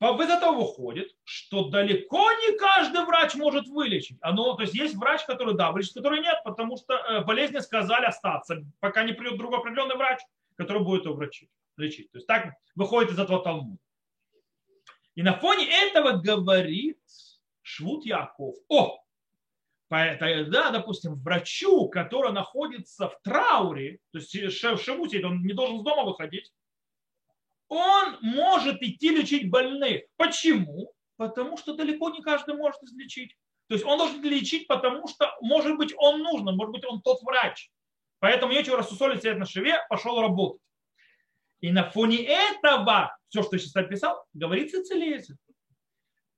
[0.00, 4.18] Из этого выходит, что далеко не каждый врач может вылечить.
[4.20, 8.04] Оно, то есть есть врач, который да, вылечит, который нет, потому что э, болезни сказали
[8.04, 10.20] остаться, пока не придет другой определенный врач,
[10.56, 12.10] который будет его врачить, лечить.
[12.10, 13.78] То есть так выходит из этого Талмуда.
[15.14, 16.98] И на фоне этого говорит
[17.62, 18.56] Швуд Яков.
[18.68, 18.98] О,
[19.88, 25.84] да, допустим, врачу, который находится в трауре, то есть в Шевуте, он не должен с
[25.84, 26.52] дома выходить,
[27.74, 30.02] он может идти лечить больных.
[30.16, 30.92] Почему?
[31.16, 33.36] Потому что далеко не каждый может излечить.
[33.68, 37.22] То есть он должен лечить, потому что, может быть, он нужен, может быть, он тот
[37.22, 37.70] врач.
[38.20, 40.60] Поэтому нечего рассусолить сидеть на шеве, пошел работать.
[41.60, 45.36] И на фоне этого, все, что я сейчас описал, говорится целитель.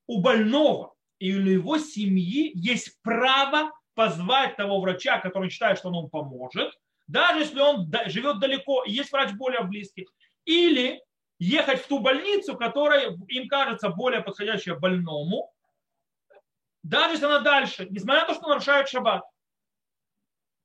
[0.07, 5.97] У больного и у его семьи есть право позвать того врача, который считает, что он
[5.97, 6.72] ему поможет,
[7.09, 10.07] даже если он живет далеко есть врач более близкий.
[10.45, 11.03] Или
[11.39, 15.53] ехать в ту больницу, которая им кажется более подходящая больному,
[16.82, 19.24] даже если она дальше, несмотря на то, что нарушают шаббат.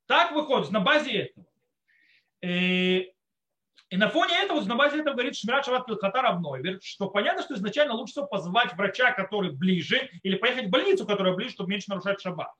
[0.06, 1.46] Так выходит, на базе этого.
[2.42, 3.12] И,
[3.90, 6.22] и на фоне этого, на базе этого говорит Шмират Шаббат Пилхата.
[6.34, 11.06] Говорит, что понятно, что изначально лучше всего позвать врача, который ближе, или поехать в больницу,
[11.08, 12.52] которая ближе, чтобы меньше нарушать шаббат.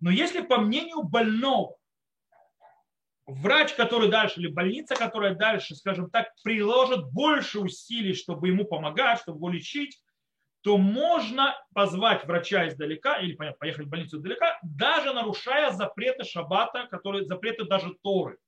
[0.00, 1.76] Но если по мнению больного
[3.26, 9.20] врач, который дальше, или больница, которая дальше, скажем так, приложит больше усилий, чтобы ему помогать,
[9.20, 10.00] чтобы его лечить,
[10.62, 16.86] то можно позвать врача издалека, или понятно, поехать в больницу издалека, даже нарушая запреты шаббата,
[16.90, 18.38] которые запреты даже Торы.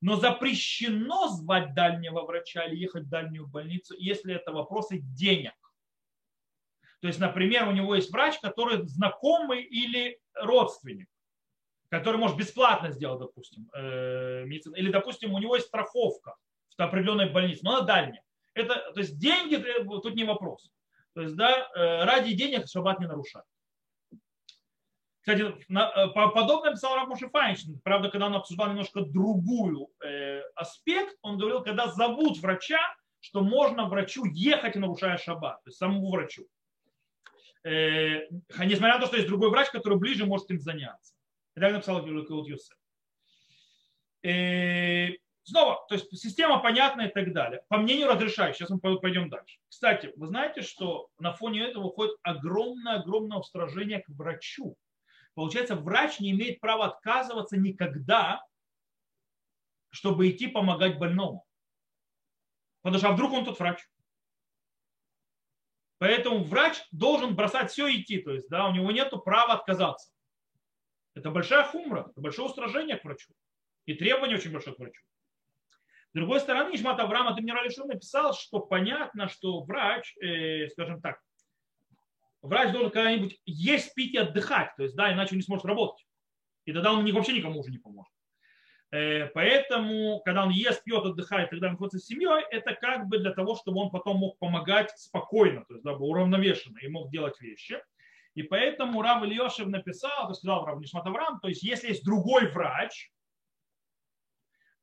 [0.00, 5.54] Но запрещено звать дальнего врача или ехать в дальнюю больницу, если это вопросы денег.
[7.00, 11.08] То есть, например, у него есть врач, который знакомый или родственник
[11.90, 14.76] который может бесплатно сделать, допустим, э, медицину.
[14.76, 16.36] Или, допустим, у него есть страховка
[16.76, 18.22] в определенной больнице, но она дальняя.
[18.54, 20.70] Это, то есть деньги тут не вопрос.
[21.14, 23.46] То есть, да, э, ради денег шаббат не нарушает.
[25.20, 27.80] Кстати, на, э, подобное писал Раб Мушефайншин.
[27.84, 32.80] Правда, когда он обсуждал немножко другую э, аспект, он говорил, когда зовут врача,
[33.20, 36.46] что можно врачу ехать, нарушая шаббат, то есть самому врачу.
[37.64, 38.26] Э,
[38.64, 41.17] несмотря на то, что есть другой врач, который ближе может им заняться.
[41.58, 42.78] И так написал Гилукаут Юсеф.
[45.42, 47.64] Снова, то есть система понятная и так далее.
[47.68, 49.58] По мнению разрешающих, сейчас мы пойдем дальше.
[49.68, 54.76] Кстати, вы знаете, что на фоне этого выходит огромное-огромное устражение к врачу.
[55.34, 58.40] Получается, врач не имеет права отказываться никогда,
[59.90, 61.44] чтобы идти помогать больному.
[62.82, 63.84] Потому что а вдруг он тот врач?
[65.98, 68.18] Поэтому врач должен бросать все и идти.
[68.22, 70.12] То есть, да, у него нет права отказаться.
[71.18, 73.32] Это большая хумра, это большое устражение к врачу.
[73.86, 75.02] И требование очень большое к врачу.
[76.10, 81.20] С другой стороны, Ишмат Авраам Адмирал написал, что понятно, что врач, э, скажем так,
[82.40, 86.06] врач должен когда-нибудь есть, пить и отдыхать, то есть, да, иначе он не сможет работать.
[86.66, 88.12] И тогда он вообще никому уже не поможет.
[88.92, 93.18] Э, поэтому, когда он ест, пьет, отдыхает, когда он находится с семьей, это как бы
[93.18, 97.40] для того, чтобы он потом мог помогать спокойно, то есть да, уравновешенно и мог делать
[97.40, 97.82] вещи.
[98.38, 102.52] И поэтому Рав Ильешев написал, то сказал Рав Нишмат Авраам, то есть если есть другой
[102.52, 103.10] врач,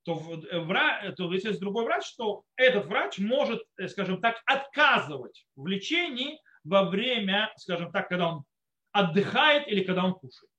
[0.04, 0.20] то,
[0.52, 5.48] э, вра, то если есть другой врач, то этот врач может, э, скажем так, отказывать
[5.56, 8.44] в лечении во время, скажем так, когда он
[8.92, 10.52] отдыхает или когда он кушает.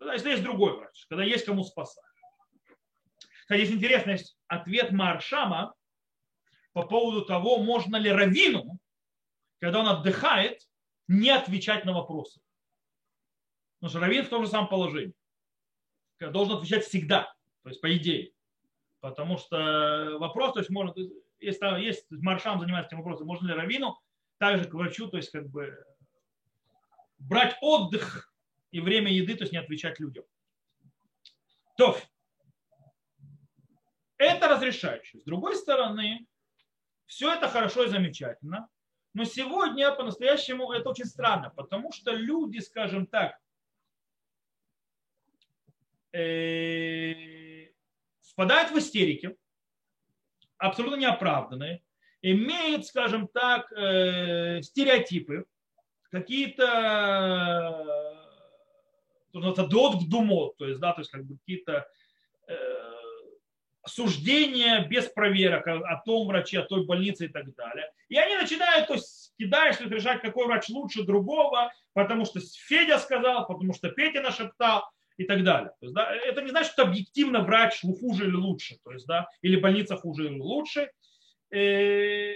[0.00, 2.02] Если есть другой врач, когда есть кому спасать.
[3.42, 4.18] Кстати, есть интересный
[4.48, 5.72] ответ Маршама
[6.72, 8.80] по поводу того, можно ли равину,
[9.60, 10.58] когда он отдыхает,
[11.08, 12.40] не отвечать на вопросы.
[13.78, 15.14] Потому что раввин в том же самом положении.
[16.18, 18.32] Должен отвечать всегда, то есть по идее.
[19.00, 20.94] Потому что вопрос, то есть можно,
[21.38, 24.00] если есть маршам занимается этим вопросом, можно ли раввину
[24.38, 25.84] также к врачу, то есть как бы
[27.18, 28.32] брать отдых
[28.70, 30.24] и время еды, то есть не отвечать людям.
[31.76, 31.98] То,
[34.16, 35.20] это разрешающее.
[35.20, 36.26] С другой стороны,
[37.06, 38.68] все это хорошо и замечательно,
[39.14, 43.38] но сегодня по-настоящему это очень странно, потому что люди, скажем так,
[46.12, 47.68] э,
[48.22, 49.36] впадают в истерики,
[50.58, 51.84] абсолютно неоправданные,
[52.22, 55.46] имеют, скажем так, э, стереотипы,
[56.10, 56.64] какие-то
[59.32, 61.88] дот думот, то есть, да, то есть как бы какие-то
[62.48, 62.73] э,
[63.86, 67.90] суждения без проверок о том враче, о той больнице и так далее.
[68.08, 73.46] И они начинают, то есть кидаешь решать, какой врач лучше другого, потому что Федя сказал,
[73.46, 74.84] потому что Петя нашептал
[75.16, 75.70] и так далее.
[75.80, 79.28] То есть, да, это не значит, что объективно врач хуже или лучше, то есть, да,
[79.42, 80.90] или больница хуже или лучше.
[81.50, 82.34] Э,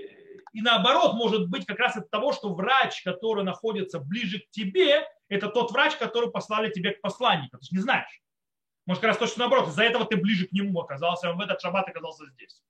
[0.52, 5.06] и наоборот, может быть как раз от того, что врач, который находится ближе к тебе,
[5.28, 7.58] это тот врач, который послали тебе к посланнику.
[7.58, 8.20] Ты же не знаешь.
[8.88, 9.68] Может, как раз точно наоборот.
[9.68, 12.62] Из-за этого ты ближе к нему оказался, он в этот шаббат оказался здесь.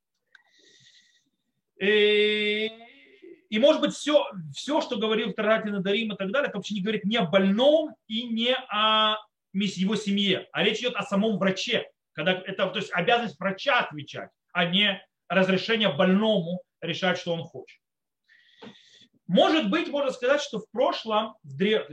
[1.81, 2.69] И,
[3.49, 6.81] и может быть, все, все, что говорил Таратин Дарим и так далее, это вообще не
[6.81, 9.15] говорит ни о больном и не о
[9.53, 11.89] его семье, а речь идет о самом враче.
[12.11, 17.79] Когда это, то есть обязанность врача отвечать, а не разрешение больному решать, что он хочет.
[19.25, 21.87] Может быть, можно сказать, что в прошлом, в, древ...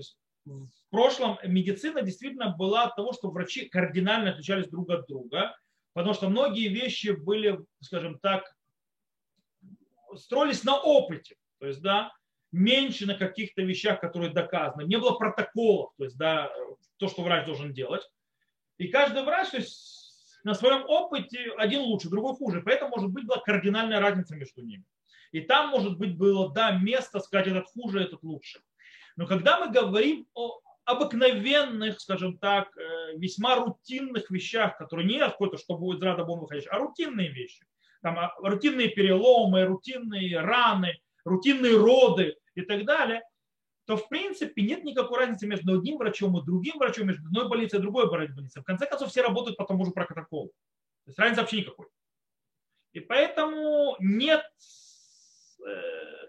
[0.45, 0.67] в
[0.97, 5.55] прошлом медицина действительно была от того, что врачи кардинально отличались друг от друга,
[5.93, 8.51] потому что многие вещи были, скажем так,
[10.15, 11.37] строились на опыте.
[11.59, 12.15] То есть, да,
[12.51, 14.87] меньше на каких-то вещах, которые доказаны.
[14.87, 16.51] Не было протоколов, то есть, да,
[16.97, 18.11] то, что врач должен делать.
[18.79, 22.63] И каждый врач, то есть, на своем опыте один лучше, другой хуже.
[22.65, 24.85] Поэтому, может быть, была кардинальная разница между ними.
[25.31, 28.63] И там, может быть, было, да, место сказать, этот хуже, этот лучше.
[29.17, 35.59] Но когда мы говорим о обыкновенных, скажем так, э, весьма рутинных вещах, которые не какой-то,
[35.59, 37.67] что будет рада бомба выходящий, а рутинные вещи.
[38.03, 43.23] Там, а, рутинные переломы, рутинные раны, рутинные роды и так далее,
[43.85, 47.81] то в принципе нет никакой разницы между одним врачом и другим врачом, между одной больницей
[47.81, 48.63] и другой больницей.
[48.63, 50.49] В конце концов, все работают по тому же протоколу.
[51.05, 51.87] То есть разницы вообще никакой.
[52.93, 54.45] И поэтому нет
[55.67, 56.26] э,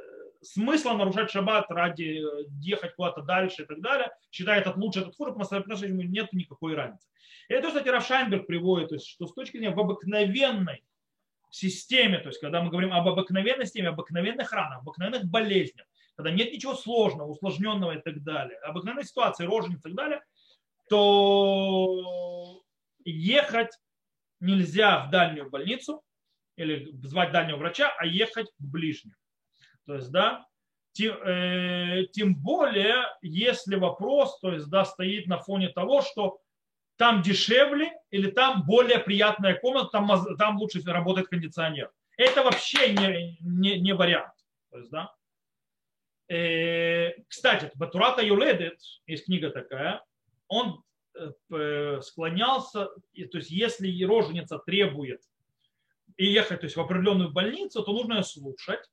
[0.48, 5.16] смысла нарушать шаббат ради э, ехать куда-то дальше и так далее, считает этот лучше, этот
[5.16, 7.08] хуже, потому что нет никакой разницы.
[7.50, 10.84] И это, кстати, Рафшайнберг приводит, то есть, что с точки зрения в обыкновенной
[11.50, 15.86] системе, то есть когда мы говорим об обыкновенной системе, обыкновенных ранах, обыкновенных болезнях,
[16.16, 20.22] когда нет ничего сложного, усложненного и так далее, обыкновенной ситуации, рожениц и так далее,
[20.89, 22.64] то
[23.06, 23.78] ехать
[24.39, 26.04] нельзя в дальнюю больницу
[26.56, 29.16] или звать дальнего врача, а ехать в ближнюю.
[29.88, 30.46] То есть, да,
[30.92, 36.42] тем, э, тем более, если вопрос, то есть, да, стоит на фоне того, что
[36.98, 41.90] там дешевле или там более приятная комната, там, там лучше работает кондиционер.
[42.18, 44.34] Это вообще не, не, не вариант.
[44.72, 45.14] То есть, да.
[46.28, 50.04] э, кстати, Батурата Юледет, есть книга такая,
[50.50, 50.84] он
[51.16, 55.22] э, склонялся, то есть если роженица требует
[56.18, 58.90] и ехать то есть, в определенную больницу, то нужно ее слушать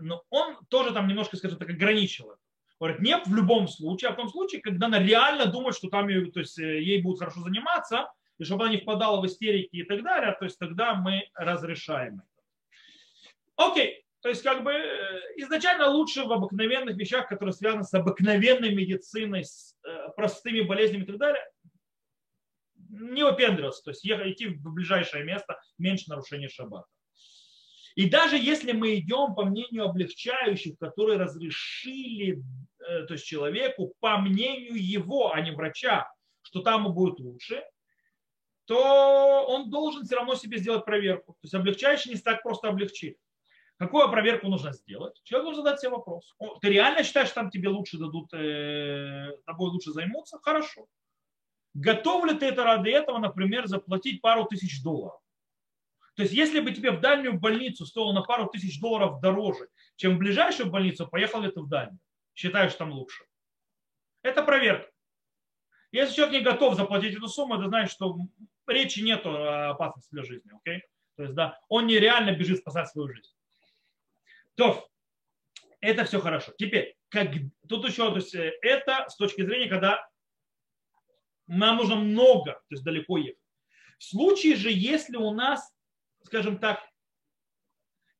[0.00, 2.40] но он тоже там немножко, скажем так, ограничил это.
[2.78, 6.08] Говорит, нет в любом случае, а в том случае, когда она реально думает, что там
[6.08, 9.84] то есть, э, ей будут хорошо заниматься, и чтобы она не впадала в истерики и
[9.84, 13.70] так далее, то есть тогда мы разрешаем это.
[13.70, 18.74] Окей, то есть как бы э, изначально лучше в обыкновенных вещах, которые связаны с обыкновенной
[18.74, 19.76] медициной, с
[20.16, 21.44] простыми болезнями и так далее,
[22.88, 26.88] не выпендриваться, то есть идти в ближайшее место, меньше нарушений шаббата.
[27.94, 32.42] И даже если мы идем по мнению облегчающих, которые разрешили
[32.80, 36.10] э, то есть человеку по мнению его, а не врача,
[36.42, 37.62] что там будет лучше,
[38.64, 41.32] то он должен все равно себе сделать проверку.
[41.34, 43.18] То есть облегчающий не так просто облегчит.
[43.76, 45.20] Какую проверку нужно сделать?
[45.24, 46.36] Человек должен задать себе вопрос.
[46.60, 50.38] Ты реально считаешь, что там тебе лучше дадут, э, тобой лучше займутся?
[50.40, 50.86] Хорошо.
[51.74, 55.21] Готов ли ты это ради этого, например, заплатить пару тысяч долларов?
[56.22, 60.14] То есть, если бы тебе в дальнюю больницу стоило на пару тысяч долларов дороже, чем
[60.14, 61.98] в ближайшую больницу, поехал ли ты в дальнюю?
[62.36, 63.24] Считаешь, там лучше?
[64.22, 64.88] Это проверка.
[65.90, 68.18] Если человек не готов заплатить эту сумму, это значит, что
[68.68, 70.48] речи нет о опасности для жизни.
[70.64, 70.82] Okay?
[71.16, 73.28] То есть, да, он нереально бежит спасать свою жизнь.
[74.54, 74.88] То,
[75.80, 76.52] это все хорошо.
[76.56, 77.32] Теперь, как,
[77.68, 80.08] тут еще, то есть, э, это с точки зрения, когда
[81.48, 83.42] нам нужно много, то есть далеко ехать.
[83.98, 85.71] В случае же, если у нас,
[86.24, 86.80] скажем так,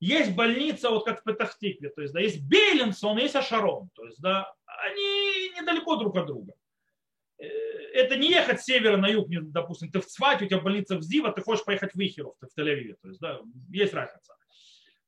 [0.00, 4.20] есть больница, вот как в Петахтикле, то есть, да, есть Бейлинсон, есть Ашарон, то есть,
[4.20, 6.54] да, они недалеко друг от друга.
[7.38, 10.96] Э, это не ехать с севера на юг, допустим, ты в Цвате, у тебя больница
[10.96, 13.40] в Зива, ты хочешь поехать в Ихеров, ты в Тель-Авиве, то есть, да,
[13.70, 14.34] есть разница.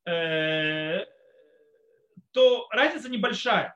[0.05, 1.05] Э,
[2.31, 3.75] то разница небольшая.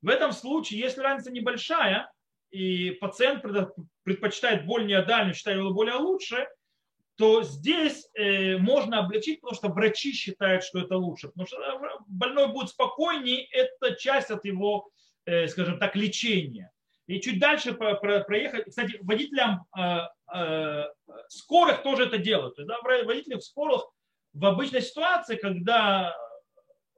[0.00, 2.10] В этом случае, если разница небольшая,
[2.50, 3.44] и пациент
[4.04, 6.48] предпочитает более дальнюю, считает его более лучше,
[7.16, 11.28] то здесь э, можно облегчить, потому что врачи считают, что это лучше.
[11.28, 14.90] Потому что э, больной будет спокойнее, это часть от его,
[15.24, 16.70] э, скажем так, лечения.
[17.06, 18.66] И чуть дальше проехать.
[18.68, 19.64] Кстати, водителям
[21.28, 22.56] скорых тоже это делают.
[22.56, 23.86] То есть, да, водители в скорых
[24.32, 26.16] в обычной ситуации, когда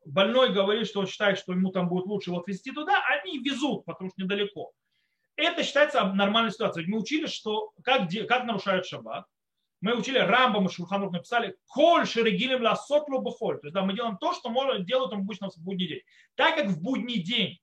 [0.06, 3.84] больной говорит, что он считает, что ему там будет лучше его отвезти туда, они везут,
[3.84, 4.72] потому что недалеко.
[5.36, 6.86] Это считается нормальной ситуацией.
[6.88, 9.26] Мы учили, что как, как нарушают шаббат.
[9.80, 13.60] Мы учили, Рамбам и Шурханур написали, коль шерегилем ла сотлу бухоль.
[13.60, 16.02] То есть да, мы делаем то, что можно, делают обычно в будний день.
[16.34, 17.60] Так как в будний день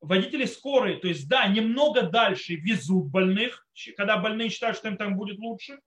[0.00, 3.66] водители скорой, то есть да, немного дальше везут больных,
[3.96, 5.78] когда больные считают, что им там будет лучше,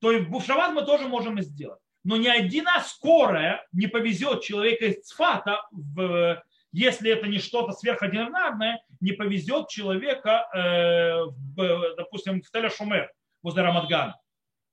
[0.00, 1.80] то и в шаббат мы тоже можем сделать.
[2.02, 6.42] Но ни одна скорая не повезет человека из Цфата в
[6.74, 13.12] если это не что-то сверхординарное, не повезет человека, э, в, допустим, в Телешумер
[13.44, 14.16] возле Рамадгана.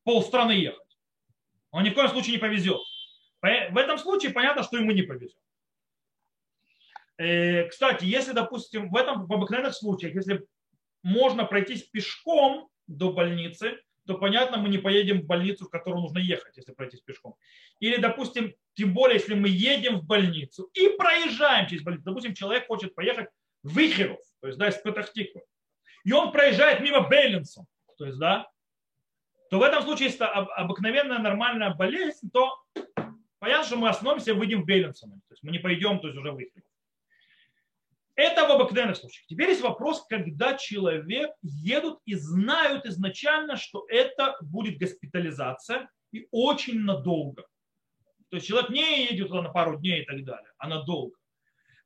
[0.04, 0.98] Полстраны ехать.
[1.72, 2.82] Он ни в коем случае не повезет.
[3.42, 5.38] В этом случае понятно, что ему не повезет.
[7.18, 10.46] Э, кстати, если, допустим, в этом в обыкновенных случаях, если
[11.04, 16.18] можно пройтись пешком до больницы, то понятно, мы не поедем в больницу, в которую нужно
[16.18, 17.36] ехать, если пройтись пешком.
[17.80, 22.06] Или, допустим, тем более, если мы едем в больницу и проезжаем через больницу.
[22.06, 23.30] Допустим, человек хочет поехать
[23.64, 25.42] в Ихеров, то есть, да, из Петахтиква.
[26.04, 27.66] И он проезжает мимо Бейлинса,
[27.98, 28.50] то есть, да,
[29.52, 32.64] то в этом случае, если обыкновенная нормальная болезнь, то
[33.38, 35.12] понятно, что мы остановимся и выйдем в Бейлинсон.
[35.12, 36.64] То есть мы не пойдем, то есть уже в Ихеров.
[38.16, 39.26] Это в обыкновенных случаях.
[39.28, 46.80] Теперь есть вопрос, когда человек едут и знают изначально, что это будет госпитализация и очень
[46.80, 47.46] надолго.
[48.30, 51.18] То есть человек не едет туда на пару дней и так далее, а надолго.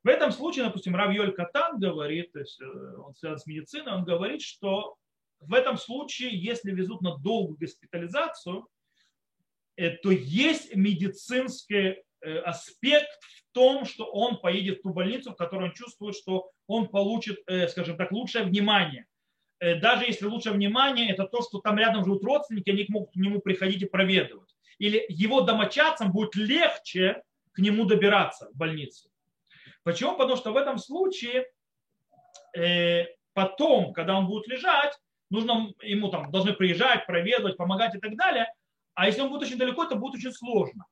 [0.03, 3.93] В этом случае, допустим, Рав Йоль Катан говорит, то есть э, он связан с медициной,
[3.93, 4.97] он говорит, что
[5.47, 8.67] в этом случае, если везут на долгую госпитализацию,
[9.77, 15.35] э, то есть медицинский э, аспект в том, что он поедет в ту больницу, в
[15.35, 17.39] которой он чувствует, что он получит,
[17.69, 19.05] скажем так, лучшее внимание.
[19.59, 23.39] Даже если лучшее внимание, это то, что там рядом живут родственники, они могут к нему
[23.39, 27.21] приходить и проведывать или его домочадцам будет легче
[27.53, 29.09] к нему добираться в больницу.
[29.83, 30.17] Почему?
[30.17, 31.47] Потому что в этом случае
[32.57, 34.93] э, потом, когда он будет лежать,
[35.30, 38.47] нужно ему там должны приезжать, проведывать, помогать и так далее.
[38.93, 40.86] А если он будет очень далеко, это будет очень сложно.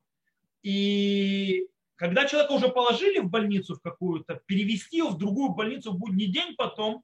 [0.62, 5.98] И когда человека уже положили в больницу в какую-то, перевести его в другую больницу в
[5.98, 7.04] будний день потом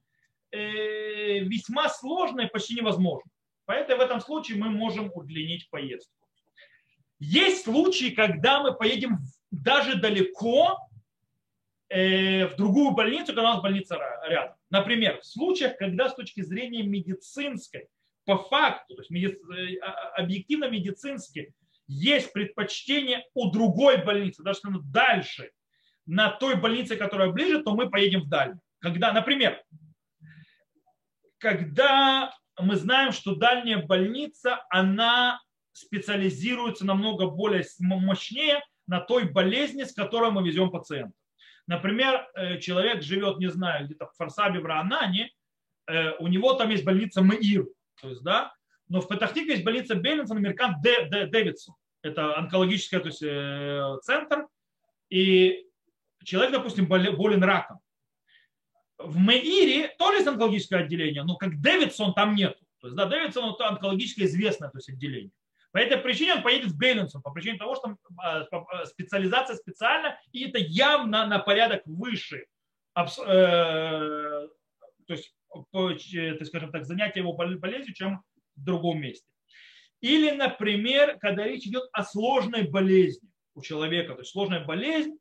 [0.51, 3.29] э, весьма сложно и почти невозможно.
[3.65, 6.13] Поэтому в этом случае мы можем удлинить поездку.
[7.19, 9.19] Есть случаи, когда мы поедем
[9.51, 10.79] даже далеко
[11.89, 14.55] э, в другую больницу, когда у нас больница рядом.
[14.69, 17.87] Например, в случаях, когда с точки зрения медицинской,
[18.25, 19.27] по факту, то есть меди...
[19.27, 21.53] Э, а, а, объективно медицински,
[21.87, 25.51] есть предпочтение у другой больницы, даже если дальше,
[26.05, 28.61] на той больнице, которая ближе, то мы поедем в дальнюю.
[28.79, 29.63] Когда, например,
[31.39, 35.41] когда мы знаем, что дальняя больница, она
[35.71, 41.13] специализируется намного более мощнее на той болезни, с которой мы везем пациента.
[41.69, 42.27] Например,
[42.59, 45.31] человек живет, не знаю, где-то в Фарсабе, в Раанане,
[46.17, 47.67] у него там есть больница Меир,
[48.01, 48.51] то есть, да,
[48.87, 51.75] но в Петахтике есть больница Бейлинсон, американ Дэвидсон.
[52.01, 54.47] Это онкологический то есть, центр.
[55.11, 55.67] И
[56.23, 57.81] человек, допустим, болен раком.
[58.97, 62.57] В Меире тоже есть онкологическое отделение, но как Дэвидсон там нет.
[62.81, 65.31] То есть, да, Дэвидсон это онкологически известное то есть, отделение.
[65.71, 70.19] По этой причине он поедет в Бейлинсон, по причине того, что а, а, специализация специальна,
[70.31, 72.45] и это явно на порядок выше.
[72.95, 74.47] Э,
[75.07, 78.23] то есть, так скажем так, занятие его болезнью, чем
[78.55, 79.27] в другом месте.
[80.01, 85.17] Или, например, когда речь идет о сложной болезни у человека, то есть сложная болезнь,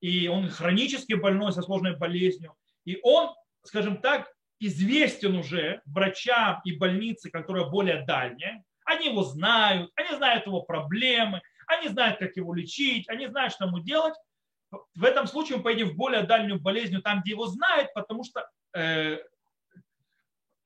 [0.00, 6.76] и он хронически больной со сложной болезнью, и он, скажем так, известен уже врачам и
[6.76, 12.54] больнице, которая более дальняя, они его знают, они знают его проблемы, они знают, как его
[12.54, 14.14] лечить, они знают, что ему делать.
[14.94, 18.48] В этом случае мы поедем в более дальнюю болезнь, там, где его знают, потому что
[18.74, 19.18] э,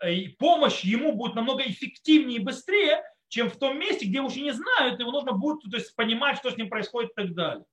[0.01, 4.43] э, помощь ему будет намного эффективнее и быстрее, чем в том месте, где его еще
[4.43, 7.64] не знают, его нужно будет то есть, понимать, что с ним происходит и так далее.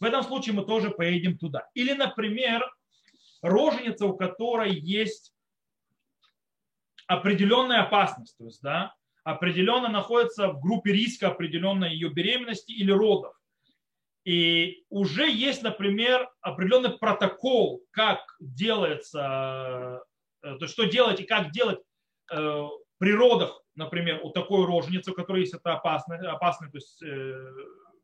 [0.00, 1.68] В этом случае мы тоже поедем туда.
[1.74, 2.64] Или, например,
[3.42, 5.32] роженица, у которой есть
[7.06, 13.34] определенная опасность, то есть, да, определенно находится в группе риска определенной ее беременности или родов.
[14.24, 20.02] И уже есть, например, определенный протокол, как делается,
[20.42, 21.80] э, то что делать и как делать
[22.32, 22.62] э,
[22.98, 27.52] при родах, например, у такой роженицы, у которой есть это опасное, опасное то есть, э,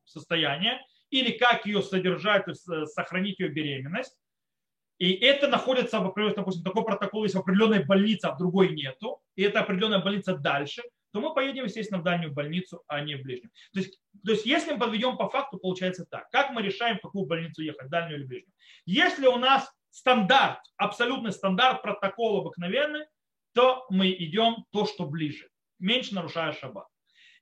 [0.04, 4.16] состояние, или как ее содержать, то есть сохранить ее беременность.
[4.98, 9.22] И это находится, допустим, такой протокол есть в определенной больнице, а в другой нету.
[9.34, 10.82] И это определенная больница дальше
[11.12, 13.50] то мы поедем, естественно, в дальнюю больницу, а не в ближнюю.
[13.72, 16.30] То есть, то есть если мы подведем по факту, получается так.
[16.30, 18.52] Как мы решаем, в какую больницу ехать, дальнюю или ближнюю?
[18.86, 23.06] Если у нас стандарт, абсолютный стандарт, протокол обыкновенный,
[23.52, 25.48] то мы идем то, что ближе,
[25.78, 26.86] меньше нарушая шаббат.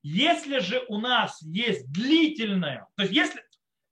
[0.03, 3.43] Если же у нас есть длительное, то есть если,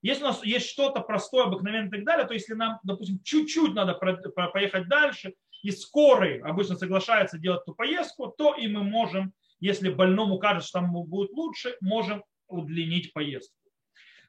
[0.02, 3.74] если у нас есть что-то простое, обыкновенное и так далее, то если нам, допустим, чуть-чуть
[3.74, 9.90] надо поехать дальше, и скорый обычно соглашается делать эту поездку, то и мы можем если
[9.90, 13.56] больному кажется, что там будет лучше, можем удлинить поездку.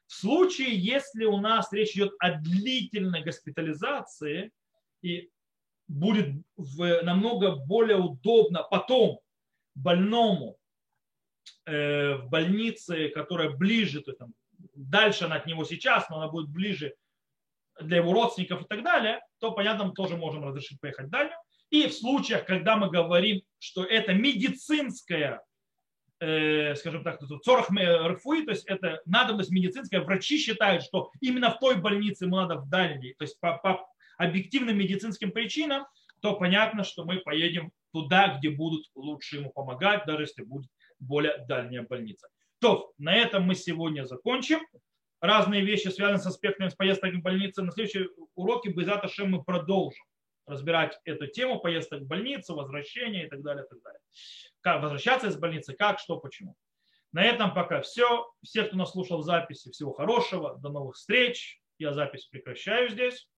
[0.06, 4.50] В случае, если у нас речь идет о длительной госпитализации,
[5.02, 5.28] и
[5.86, 9.20] будет намного более удобно потом
[9.74, 10.56] больному
[11.66, 14.34] э, в больнице, которая ближе, то там,
[14.74, 16.94] дальше она от него сейчас, но она будет ближе
[17.80, 21.34] для его родственников и так далее, то, понятно, мы тоже можем разрешить поехать дальше.
[21.70, 25.42] И в случаях, когда мы говорим, что это медицинская,
[26.20, 31.58] э, скажем так, цорах РФУИ, то есть это надобность медицинская, врачи считают, что именно в
[31.58, 35.86] той больнице ему надо в дальней, то есть по, по объективным медицинским причинам,
[36.20, 41.44] то понятно, что мы поедем туда, где будут лучше ему помогать, даже если будет более
[41.46, 42.28] дальняя больница.
[42.60, 44.58] То, на этом мы сегодня закончим.
[45.20, 47.62] Разные вещи, связанные с аспектами поездок в больнице.
[47.62, 50.04] На следующем уроке Безата мы продолжим
[50.48, 54.00] разбирать эту тему поездок в больницу, возвращения и так далее, и так далее.
[54.60, 56.56] Как возвращаться из больницы, как, что, почему.
[57.12, 58.30] На этом пока все.
[58.42, 60.58] Всех, кто нас слушал в записи, всего хорошего.
[60.58, 61.60] До новых встреч.
[61.78, 63.28] Я запись прекращаю здесь.